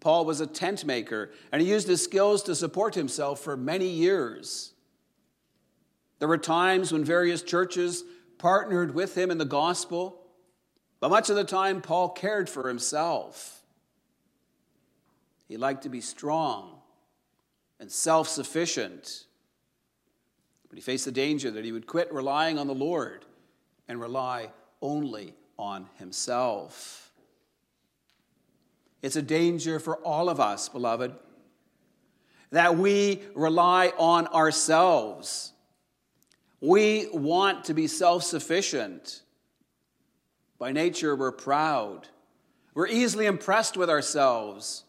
Paul 0.00 0.24
was 0.24 0.40
a 0.40 0.46
tent 0.46 0.84
maker, 0.84 1.32
and 1.50 1.62
he 1.62 1.70
used 1.70 1.88
his 1.88 2.02
skills 2.02 2.42
to 2.44 2.54
support 2.54 2.94
himself 2.94 3.40
for 3.40 3.56
many 3.56 3.88
years. 3.88 4.74
There 6.18 6.28
were 6.28 6.38
times 6.38 6.92
when 6.92 7.04
various 7.04 7.42
churches 7.42 8.04
partnered 8.38 8.94
with 8.94 9.16
him 9.16 9.30
in 9.30 9.38
the 9.38 9.44
gospel, 9.44 10.20
but 11.00 11.10
much 11.10 11.30
of 11.30 11.36
the 11.36 11.44
time, 11.44 11.80
Paul 11.80 12.10
cared 12.10 12.48
for 12.48 12.68
himself. 12.68 13.62
He 15.48 15.56
liked 15.56 15.82
to 15.82 15.88
be 15.88 16.00
strong 16.00 16.80
and 17.78 17.90
self 17.90 18.28
sufficient, 18.28 19.24
but 20.74 20.78
he 20.78 20.82
faced 20.82 21.04
the 21.04 21.12
danger 21.12 21.52
that 21.52 21.64
he 21.64 21.70
would 21.70 21.86
quit 21.86 22.12
relying 22.12 22.58
on 22.58 22.66
the 22.66 22.74
Lord 22.74 23.24
and 23.86 24.00
rely 24.00 24.50
only 24.82 25.32
on 25.56 25.88
himself. 26.00 27.12
It's 29.00 29.14
a 29.14 29.22
danger 29.22 29.78
for 29.78 29.98
all 29.98 30.28
of 30.28 30.40
us, 30.40 30.68
beloved, 30.68 31.14
that 32.50 32.76
we 32.76 33.22
rely 33.36 33.92
on 33.98 34.26
ourselves. 34.26 35.52
We 36.60 37.06
want 37.12 37.66
to 37.66 37.74
be 37.74 37.86
self 37.86 38.24
sufficient. 38.24 39.22
By 40.58 40.72
nature, 40.72 41.14
we're 41.14 41.30
proud. 41.30 42.08
We're 42.74 42.88
easily 42.88 43.26
impressed 43.26 43.76
with 43.76 43.90
ourselves. 43.90 44.82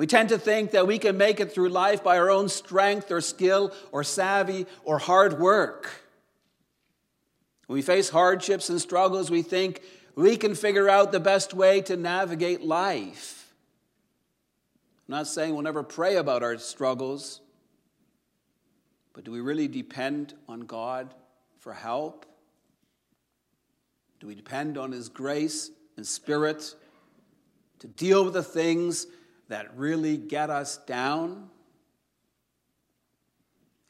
We 0.00 0.06
tend 0.06 0.30
to 0.30 0.38
think 0.38 0.70
that 0.70 0.86
we 0.86 0.98
can 0.98 1.18
make 1.18 1.40
it 1.40 1.52
through 1.52 1.68
life 1.68 2.02
by 2.02 2.16
our 2.16 2.30
own 2.30 2.48
strength 2.48 3.10
or 3.10 3.20
skill 3.20 3.74
or 3.92 4.02
savvy 4.02 4.64
or 4.82 4.98
hard 4.98 5.38
work. 5.38 5.90
When 7.66 7.74
we 7.74 7.82
face 7.82 8.08
hardships 8.08 8.70
and 8.70 8.80
struggles, 8.80 9.30
we 9.30 9.42
think 9.42 9.82
we 10.14 10.38
can 10.38 10.54
figure 10.54 10.88
out 10.88 11.12
the 11.12 11.20
best 11.20 11.52
way 11.52 11.82
to 11.82 11.98
navigate 11.98 12.62
life. 12.62 13.52
I'm 15.06 15.16
not 15.16 15.26
saying 15.26 15.52
we'll 15.52 15.64
never 15.64 15.82
pray 15.82 16.16
about 16.16 16.42
our 16.42 16.56
struggles, 16.56 17.42
but 19.12 19.24
do 19.24 19.30
we 19.30 19.42
really 19.42 19.68
depend 19.68 20.32
on 20.48 20.60
God 20.60 21.12
for 21.58 21.74
help? 21.74 22.24
Do 24.18 24.28
we 24.28 24.34
depend 24.34 24.78
on 24.78 24.92
His 24.92 25.10
grace 25.10 25.70
and 25.98 26.06
Spirit 26.06 26.74
to 27.80 27.86
deal 27.86 28.24
with 28.24 28.32
the 28.32 28.42
things 28.42 29.06
that 29.50 29.76
really 29.76 30.16
get 30.16 30.48
us 30.48 30.78
down? 30.78 31.50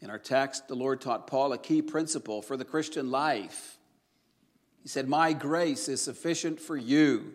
In 0.00 0.10
our 0.10 0.18
text, 0.18 0.68
the 0.68 0.74
Lord 0.74 1.00
taught 1.00 1.26
Paul 1.26 1.52
a 1.52 1.58
key 1.58 1.82
principle 1.82 2.42
for 2.42 2.56
the 2.56 2.64
Christian 2.64 3.10
life. 3.10 3.78
He 4.82 4.88
said, 4.88 5.06
My 5.06 5.32
grace 5.34 5.88
is 5.88 6.00
sufficient 6.00 6.60
for 6.60 6.76
you, 6.76 7.34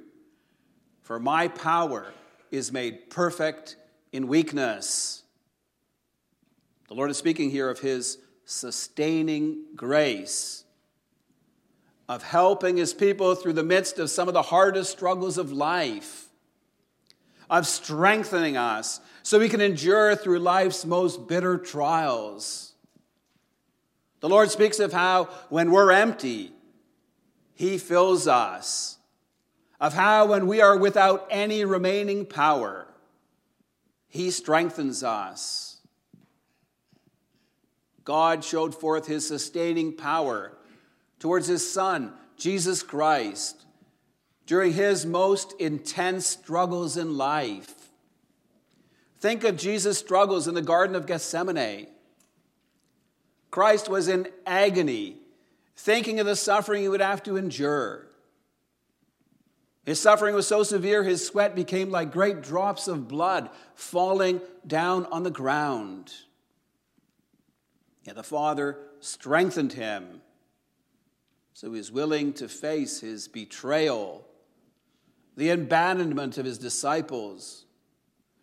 for 1.01 1.19
my 1.19 1.47
power 1.47 2.13
is 2.51 2.71
made 2.71 3.11
perfect 3.11 3.77
in 4.11 4.27
weakness. 4.27 5.21
The 6.87 6.95
Lord 6.95 7.11
is 7.11 7.17
speaking 7.17 7.51
here 7.51 7.69
of 7.69 7.79
his 7.79 8.17
sustaining 8.45 9.65
grace, 9.75 10.63
of 12.09 12.23
helping 12.23 12.77
his 12.77 12.93
people 12.93 13.35
through 13.35 13.53
the 13.53 13.63
midst 13.63 13.99
of 13.99 14.09
some 14.09 14.27
of 14.27 14.33
the 14.33 14.41
hardest 14.41 14.91
struggles 14.91 15.37
of 15.37 15.51
life, 15.51 16.24
of 17.49 17.67
strengthening 17.67 18.57
us 18.57 18.99
so 19.23 19.39
we 19.39 19.49
can 19.49 19.61
endure 19.61 20.15
through 20.15 20.39
life's 20.39 20.85
most 20.85 21.27
bitter 21.27 21.57
trials. 21.57 22.73
The 24.19 24.29
Lord 24.29 24.51
speaks 24.51 24.79
of 24.79 24.93
how 24.93 25.25
when 25.49 25.71
we're 25.71 25.91
empty, 25.91 26.51
he 27.55 27.77
fills 27.77 28.27
us, 28.27 28.97
of 29.79 29.93
how 29.93 30.27
when 30.27 30.45
we 30.45 30.61
are 30.61 30.77
without 30.77 31.25
any 31.31 31.63
remaining 31.63 32.25
power, 32.25 32.85
He 34.07 34.29
strengthens 34.29 35.03
us. 35.03 35.77
God 38.03 38.43
showed 38.43 38.75
forth 38.75 39.07
His 39.07 39.25
sustaining 39.27 39.95
power 39.95 40.51
towards 41.17 41.47
His 41.47 41.67
Son, 41.67 42.13
Jesus 42.37 42.83
Christ, 42.83 43.64
during 44.45 44.73
His 44.73 45.05
most 45.05 45.53
intense 45.59 46.25
struggles 46.25 46.97
in 46.97 47.17
life. 47.17 47.73
Think 49.19 49.43
of 49.43 49.57
Jesus' 49.57 49.97
struggles 49.97 50.47
in 50.47 50.53
the 50.53 50.61
Garden 50.61 50.95
of 50.95 51.07
Gethsemane. 51.07 51.87
Christ 53.49 53.89
was 53.89 54.07
in 54.07 54.27
agony 54.45 55.17
thinking 55.75 56.19
of 56.19 56.25
the 56.25 56.35
suffering 56.35 56.81
he 56.81 56.89
would 56.89 57.01
have 57.01 57.23
to 57.23 57.37
endure. 57.37 58.07
His 59.85 59.99
suffering 59.99 60.33
was 60.33 60.47
so 60.47 60.63
severe, 60.63 61.03
his 61.03 61.25
sweat 61.25 61.55
became 61.55 61.91
like 61.91 62.11
great 62.11 62.41
drops 62.41 62.87
of 62.87 63.07
blood 63.07 63.49
falling 63.75 64.41
down 64.65 65.05
on 65.07 65.23
the 65.23 65.31
ground. 65.31 66.11
Yet 68.03 68.15
the 68.15 68.23
Father 68.23 68.77
strengthened 68.99 69.73
him, 69.73 70.21
so 71.53 71.71
he 71.71 71.77
was 71.77 71.91
willing 71.91 72.33
to 72.33 72.47
face 72.47 72.99
his 72.99 73.27
betrayal, 73.27 74.25
the 75.35 75.49
abandonment 75.49 76.37
of 76.37 76.45
his 76.45 76.57
disciples, 76.57 77.65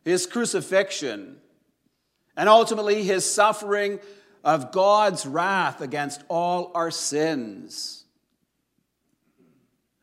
his 0.04 0.26
crucifixion, 0.26 1.38
and 2.36 2.48
ultimately 2.48 3.02
his 3.02 3.30
suffering 3.30 3.98
of 4.44 4.72
God's 4.72 5.26
wrath 5.26 5.80
against 5.80 6.22
all 6.28 6.72
our 6.74 6.90
sins. 6.90 8.04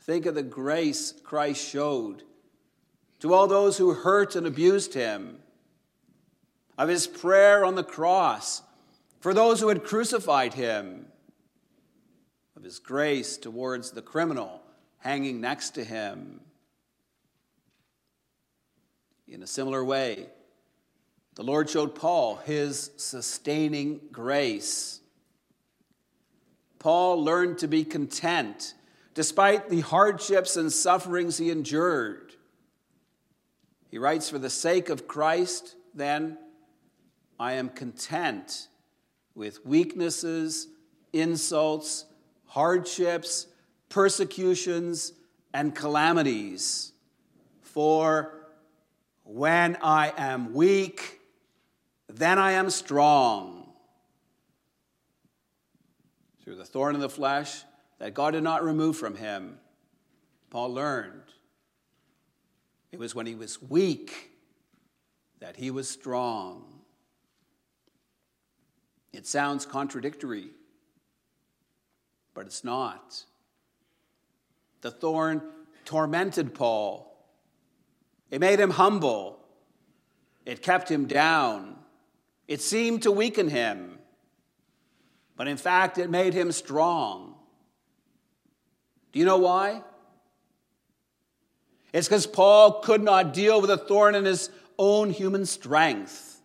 Think 0.01 0.25
of 0.25 0.35
the 0.35 0.43
grace 0.43 1.13
Christ 1.23 1.67
showed 1.67 2.23
to 3.19 3.33
all 3.33 3.47
those 3.47 3.77
who 3.77 3.93
hurt 3.93 4.35
and 4.35 4.47
abused 4.47 4.93
him, 4.93 5.39
of 6.77 6.87
his 6.87 7.05
prayer 7.05 7.65
on 7.65 7.75
the 7.75 7.83
cross 7.83 8.61
for 9.19 9.33
those 9.33 9.59
who 9.59 9.67
had 9.67 9.83
crucified 9.83 10.53
him, 10.53 11.05
of 12.55 12.63
his 12.63 12.79
grace 12.79 13.37
towards 13.37 13.91
the 13.91 14.01
criminal 14.01 14.61
hanging 14.99 15.41
next 15.41 15.71
to 15.71 15.83
him. 15.83 16.41
In 19.31 19.43
a 19.43 19.47
similar 19.47 19.85
way, 19.85 20.25
the 21.35 21.43
Lord 21.43 21.69
showed 21.69 21.93
Paul 21.93 22.37
his 22.37 22.89
sustaining 22.97 24.01
grace. 24.11 25.01
Paul 26.79 27.23
learned 27.23 27.59
to 27.59 27.67
be 27.67 27.83
content 27.83 28.73
despite 29.13 29.69
the 29.69 29.81
hardships 29.81 30.57
and 30.57 30.73
sufferings 30.73 31.37
he 31.37 31.51
endured. 31.51 32.33
He 33.91 33.99
writes, 33.99 34.31
For 34.31 34.39
the 34.39 34.49
sake 34.49 34.89
of 34.89 35.07
Christ, 35.07 35.75
then, 35.93 36.37
I 37.39 37.53
am 37.53 37.69
content 37.69 38.67
with 39.35 39.63
weaknesses, 39.63 40.67
insults, 41.13 42.05
hardships, 42.47 43.45
persecutions, 43.89 45.13
and 45.53 45.75
calamities. 45.75 46.93
For 47.61 48.38
when 49.31 49.77
I 49.83 50.11
am 50.17 50.55
weak, 50.55 51.19
then 52.07 52.39
I 52.39 52.53
am 52.53 52.71
strong. 52.71 53.71
Through 56.43 56.55
the 56.55 56.65
thorn 56.65 56.95
in 56.95 57.01
the 57.01 57.09
flesh 57.09 57.63
that 57.99 58.15
God 58.15 58.31
did 58.31 58.41
not 58.41 58.63
remove 58.63 58.97
from 58.97 59.15
him, 59.15 59.59
Paul 60.49 60.73
learned 60.73 61.21
it 62.91 62.97
was 62.97 63.13
when 63.13 63.27
he 63.27 63.35
was 63.35 63.61
weak 63.61 64.31
that 65.39 65.57
he 65.57 65.69
was 65.69 65.87
strong. 65.87 66.81
It 69.13 69.27
sounds 69.27 69.63
contradictory, 69.63 70.49
but 72.33 72.47
it's 72.47 72.63
not. 72.63 73.25
The 74.81 74.89
thorn 74.89 75.43
tormented 75.85 76.55
Paul, 76.55 77.08
it 78.31 78.39
made 78.39 78.59
him 78.59 78.71
humble, 78.71 79.39
it 80.45 80.61
kept 80.61 80.89
him 80.89 81.05
down, 81.05 81.75
it 82.47 82.61
seemed 82.61 83.03
to 83.03 83.11
weaken 83.11 83.49
him, 83.49 83.99
but 85.35 85.47
in 85.47 85.57
fact, 85.57 85.97
it 85.97 86.09
made 86.09 86.33
him 86.33 86.51
strong. 86.51 87.35
Do 89.11 89.19
you 89.19 89.25
know 89.25 89.37
why? 89.37 89.83
It's 91.93 92.07
because 92.07 92.27
Paul 92.27 92.81
could 92.81 93.01
not 93.01 93.33
deal 93.33 93.61
with 93.61 93.69
a 93.69 93.77
thorn 93.77 94.15
in 94.15 94.25
his 94.25 94.49
own 94.77 95.09
human 95.09 95.45
strength. 95.45 96.41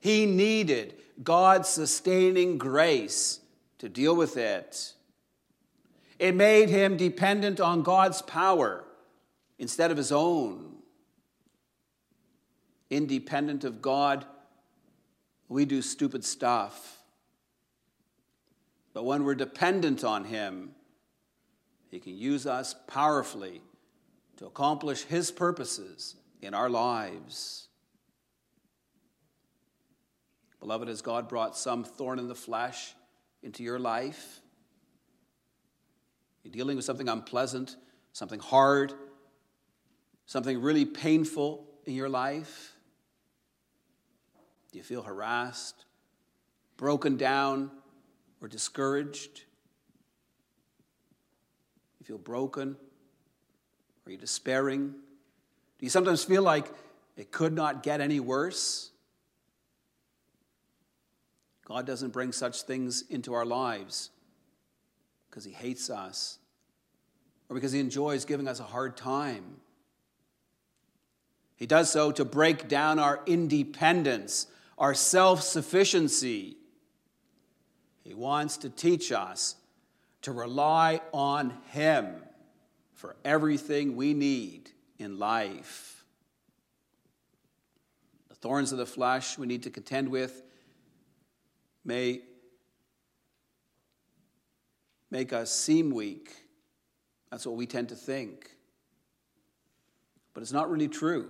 He 0.00 0.26
needed 0.26 0.94
God's 1.22 1.68
sustaining 1.68 2.58
grace 2.58 3.40
to 3.78 3.88
deal 3.88 4.14
with 4.14 4.36
it. 4.36 4.92
It 6.18 6.34
made 6.34 6.68
him 6.70 6.96
dependent 6.96 7.60
on 7.60 7.82
God's 7.82 8.22
power 8.22 8.85
instead 9.58 9.90
of 9.90 9.96
his 9.96 10.12
own. 10.12 10.76
Independent 12.90 13.64
of 13.64 13.82
God, 13.82 14.24
we 15.48 15.64
do 15.64 15.82
stupid 15.82 16.24
stuff. 16.24 16.96
But 18.96 19.04
when 19.04 19.24
we're 19.24 19.34
dependent 19.34 20.04
on 20.04 20.24
Him, 20.24 20.70
He 21.90 22.00
can 22.00 22.16
use 22.16 22.46
us 22.46 22.74
powerfully 22.86 23.60
to 24.38 24.46
accomplish 24.46 25.02
His 25.02 25.30
purposes 25.30 26.16
in 26.40 26.54
our 26.54 26.70
lives. 26.70 27.68
Beloved, 30.60 30.88
has 30.88 31.02
God 31.02 31.28
brought 31.28 31.56
some 31.56 31.84
thorn 31.84 32.18
in 32.18 32.28
the 32.28 32.34
flesh 32.34 32.94
into 33.42 33.62
your 33.62 33.78
life? 33.78 34.40
You're 36.42 36.52
dealing 36.52 36.76
with 36.76 36.86
something 36.86 37.08
unpleasant, 37.08 37.76
something 38.12 38.40
hard, 38.40 38.94
something 40.26 40.60
really 40.60 40.84
painful 40.84 41.66
in 41.84 41.94
your 41.94 42.08
life? 42.08 42.74
Do 44.72 44.78
you 44.78 44.84
feel 44.84 45.02
harassed, 45.02 45.86
broken 46.76 47.16
down, 47.16 47.70
or 48.40 48.48
discouraged? 48.48 49.44
You 52.00 52.06
feel 52.06 52.18
broken? 52.18 52.76
Are 54.04 54.12
you 54.12 54.18
despairing? 54.18 54.88
Do 54.88 55.86
you 55.86 55.90
sometimes 55.90 56.24
feel 56.24 56.42
like 56.42 56.66
it 57.16 57.32
could 57.32 57.52
not 57.52 57.82
get 57.82 58.00
any 58.00 58.20
worse? 58.20 58.90
God 61.64 61.86
doesn't 61.86 62.12
bring 62.12 62.30
such 62.30 62.62
things 62.62 63.02
into 63.10 63.34
our 63.34 63.44
lives 63.44 64.10
because 65.28 65.44
He 65.44 65.52
hates 65.52 65.90
us 65.90 66.38
or 67.48 67.54
because 67.54 67.72
He 67.72 67.80
enjoys 67.80 68.24
giving 68.24 68.46
us 68.46 68.60
a 68.60 68.64
hard 68.64 68.96
time. 68.96 69.56
He 71.56 71.66
does 71.66 71.90
so 71.90 72.12
to 72.12 72.24
break 72.24 72.68
down 72.68 72.98
our 72.98 73.20
independence, 73.26 74.46
our 74.78 74.94
self 74.94 75.42
sufficiency. 75.42 76.56
He 78.04 78.14
wants 78.14 78.58
to 78.58 78.70
teach 78.70 79.10
us 79.10 79.56
to 80.22 80.32
rely 80.32 81.00
on 81.12 81.54
Him 81.70 82.14
for 82.92 83.16
everything 83.24 83.96
we 83.96 84.14
need 84.14 84.70
in 84.98 85.18
life. 85.18 86.04
The 88.28 88.34
thorns 88.34 88.70
of 88.72 88.78
the 88.78 88.86
flesh 88.86 89.38
we 89.38 89.46
need 89.46 89.62
to 89.62 89.70
contend 89.70 90.08
with 90.08 90.42
may 91.84 92.20
make 95.10 95.32
us 95.32 95.50
seem 95.50 95.90
weak. 95.90 96.34
That's 97.30 97.46
what 97.46 97.56
we 97.56 97.66
tend 97.66 97.88
to 97.88 97.96
think. 97.96 98.50
But 100.34 100.42
it's 100.42 100.52
not 100.52 100.70
really 100.70 100.88
true. 100.88 101.28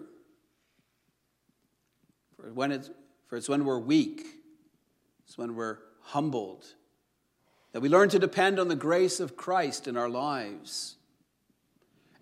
For, 2.37 2.53
when 2.53 2.73
it's, 2.73 2.91
for 3.27 3.37
it's 3.37 3.49
when 3.49 3.65
we're 3.65 3.79
weak, 3.79 4.27
it's 5.27 5.37
when 5.37 5.55
we're 5.55 5.79
humbled, 6.01 6.65
that 7.73 7.81
we 7.81 7.89
learn 7.89 8.09
to 8.11 8.19
depend 8.19 8.59
on 8.59 8.69
the 8.69 8.77
grace 8.77 9.21
of 9.21 9.37
Christ 9.37 9.89
in 9.89 9.97
our 9.97 10.09
lives. 10.09 10.97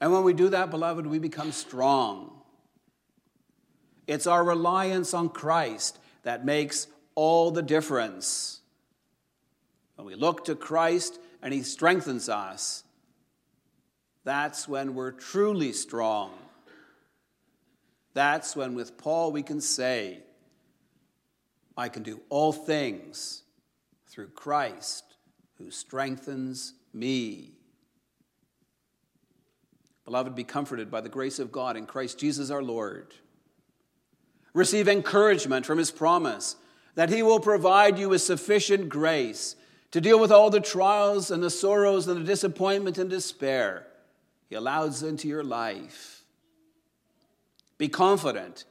And 0.00 0.12
when 0.12 0.24
we 0.24 0.32
do 0.32 0.48
that, 0.48 0.70
beloved, 0.70 1.06
we 1.06 1.18
become 1.18 1.52
strong. 1.52 2.42
It's 4.06 4.26
our 4.26 4.44
reliance 4.44 5.14
on 5.14 5.28
Christ 5.28 5.98
that 6.22 6.44
makes 6.44 6.86
all 7.14 7.50
the 7.50 7.62
difference. 7.62 8.60
When 9.96 10.06
we 10.06 10.14
look 10.14 10.44
to 10.46 10.54
Christ 10.54 11.18
and 11.42 11.54
He 11.54 11.62
strengthens 11.62 12.28
us, 12.28 12.84
that's 14.24 14.66
when 14.66 14.94
we're 14.94 15.12
truly 15.12 15.72
strong. 15.72 16.32
That's 18.14 18.56
when, 18.56 18.74
with 18.74 18.96
Paul, 18.96 19.32
we 19.32 19.42
can 19.42 19.60
say, 19.60 20.20
I 21.76 21.88
can 21.88 22.02
do 22.02 22.20
all 22.30 22.52
things 22.52 23.42
through 24.08 24.28
Christ 24.28 25.04
who 25.58 25.70
strengthens 25.70 26.74
me. 26.92 27.50
Beloved, 30.04 30.34
be 30.34 30.44
comforted 30.44 30.90
by 30.90 31.00
the 31.00 31.08
grace 31.08 31.38
of 31.38 31.50
God 31.50 31.76
in 31.76 31.86
Christ 31.86 32.18
Jesus 32.18 32.50
our 32.50 32.62
Lord. 32.62 33.14
Receive 34.52 34.86
encouragement 34.86 35.66
from 35.66 35.78
his 35.78 35.90
promise 35.90 36.56
that 36.94 37.10
He 37.10 37.22
will 37.22 37.40
provide 37.40 37.98
you 37.98 38.10
with 38.10 38.22
sufficient 38.22 38.88
grace 38.88 39.56
to 39.90 40.00
deal 40.00 40.20
with 40.20 40.30
all 40.30 40.50
the 40.50 40.60
trials 40.60 41.30
and 41.30 41.42
the 41.42 41.50
sorrows 41.50 42.06
and 42.06 42.20
the 42.20 42.24
disappointment 42.24 42.98
and 42.98 43.10
despair 43.10 43.86
He 44.48 44.54
allows 44.54 45.02
into 45.02 45.26
your 45.26 45.44
life. 45.44 46.23
Be 47.78 47.88
confident. 47.88 48.64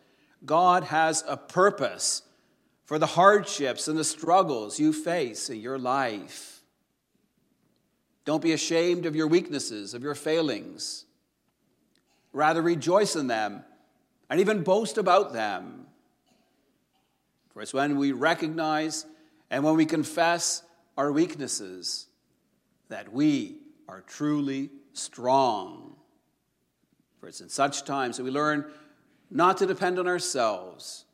God 0.45 0.85
has 0.85 1.23
a 1.27 1.37
purpose 1.37 2.23
for 2.85 2.99
the 2.99 3.05
hardships 3.05 3.87
and 3.87 3.97
the 3.97 4.03
struggles 4.03 4.79
you 4.79 4.93
face 4.93 5.49
in 5.49 5.59
your 5.59 5.79
life. 5.79 6.61
Don't 8.25 8.41
be 8.41 8.53
ashamed 8.53 9.05
of 9.05 9.15
your 9.15 9.27
weaknesses, 9.27 9.93
of 9.93 10.03
your 10.03 10.15
failings. 10.15 11.05
Rather, 12.31 12.61
rejoice 12.61 13.15
in 13.15 13.27
them 13.27 13.63
and 14.29 14.39
even 14.39 14.63
boast 14.63 14.97
about 14.97 15.33
them. 15.33 15.85
For 17.53 17.61
it's 17.61 17.73
when 17.73 17.97
we 17.97 18.11
recognize 18.11 19.05
and 19.51 19.63
when 19.63 19.75
we 19.75 19.85
confess 19.85 20.63
our 20.97 21.11
weaknesses 21.11 22.07
that 22.89 23.11
we 23.13 23.57
are 23.87 24.01
truly 24.01 24.69
strong. 24.93 25.95
For 27.19 27.27
it's 27.27 27.41
in 27.41 27.49
such 27.49 27.83
times 27.83 28.17
that 28.17 28.23
we 28.23 28.31
learn 28.31 28.71
not 29.33 29.57
to 29.57 29.65
depend 29.65 29.97
on 29.97 30.07
ourselves, 30.07 31.05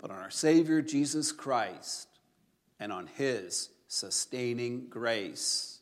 but 0.00 0.12
on 0.12 0.18
our 0.18 0.30
Savior 0.30 0.80
Jesus 0.80 1.32
Christ, 1.32 2.08
and 2.78 2.92
on 2.92 3.08
his 3.08 3.70
sustaining 3.88 4.86
grace. 4.88 5.80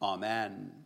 Amen. 0.00 0.85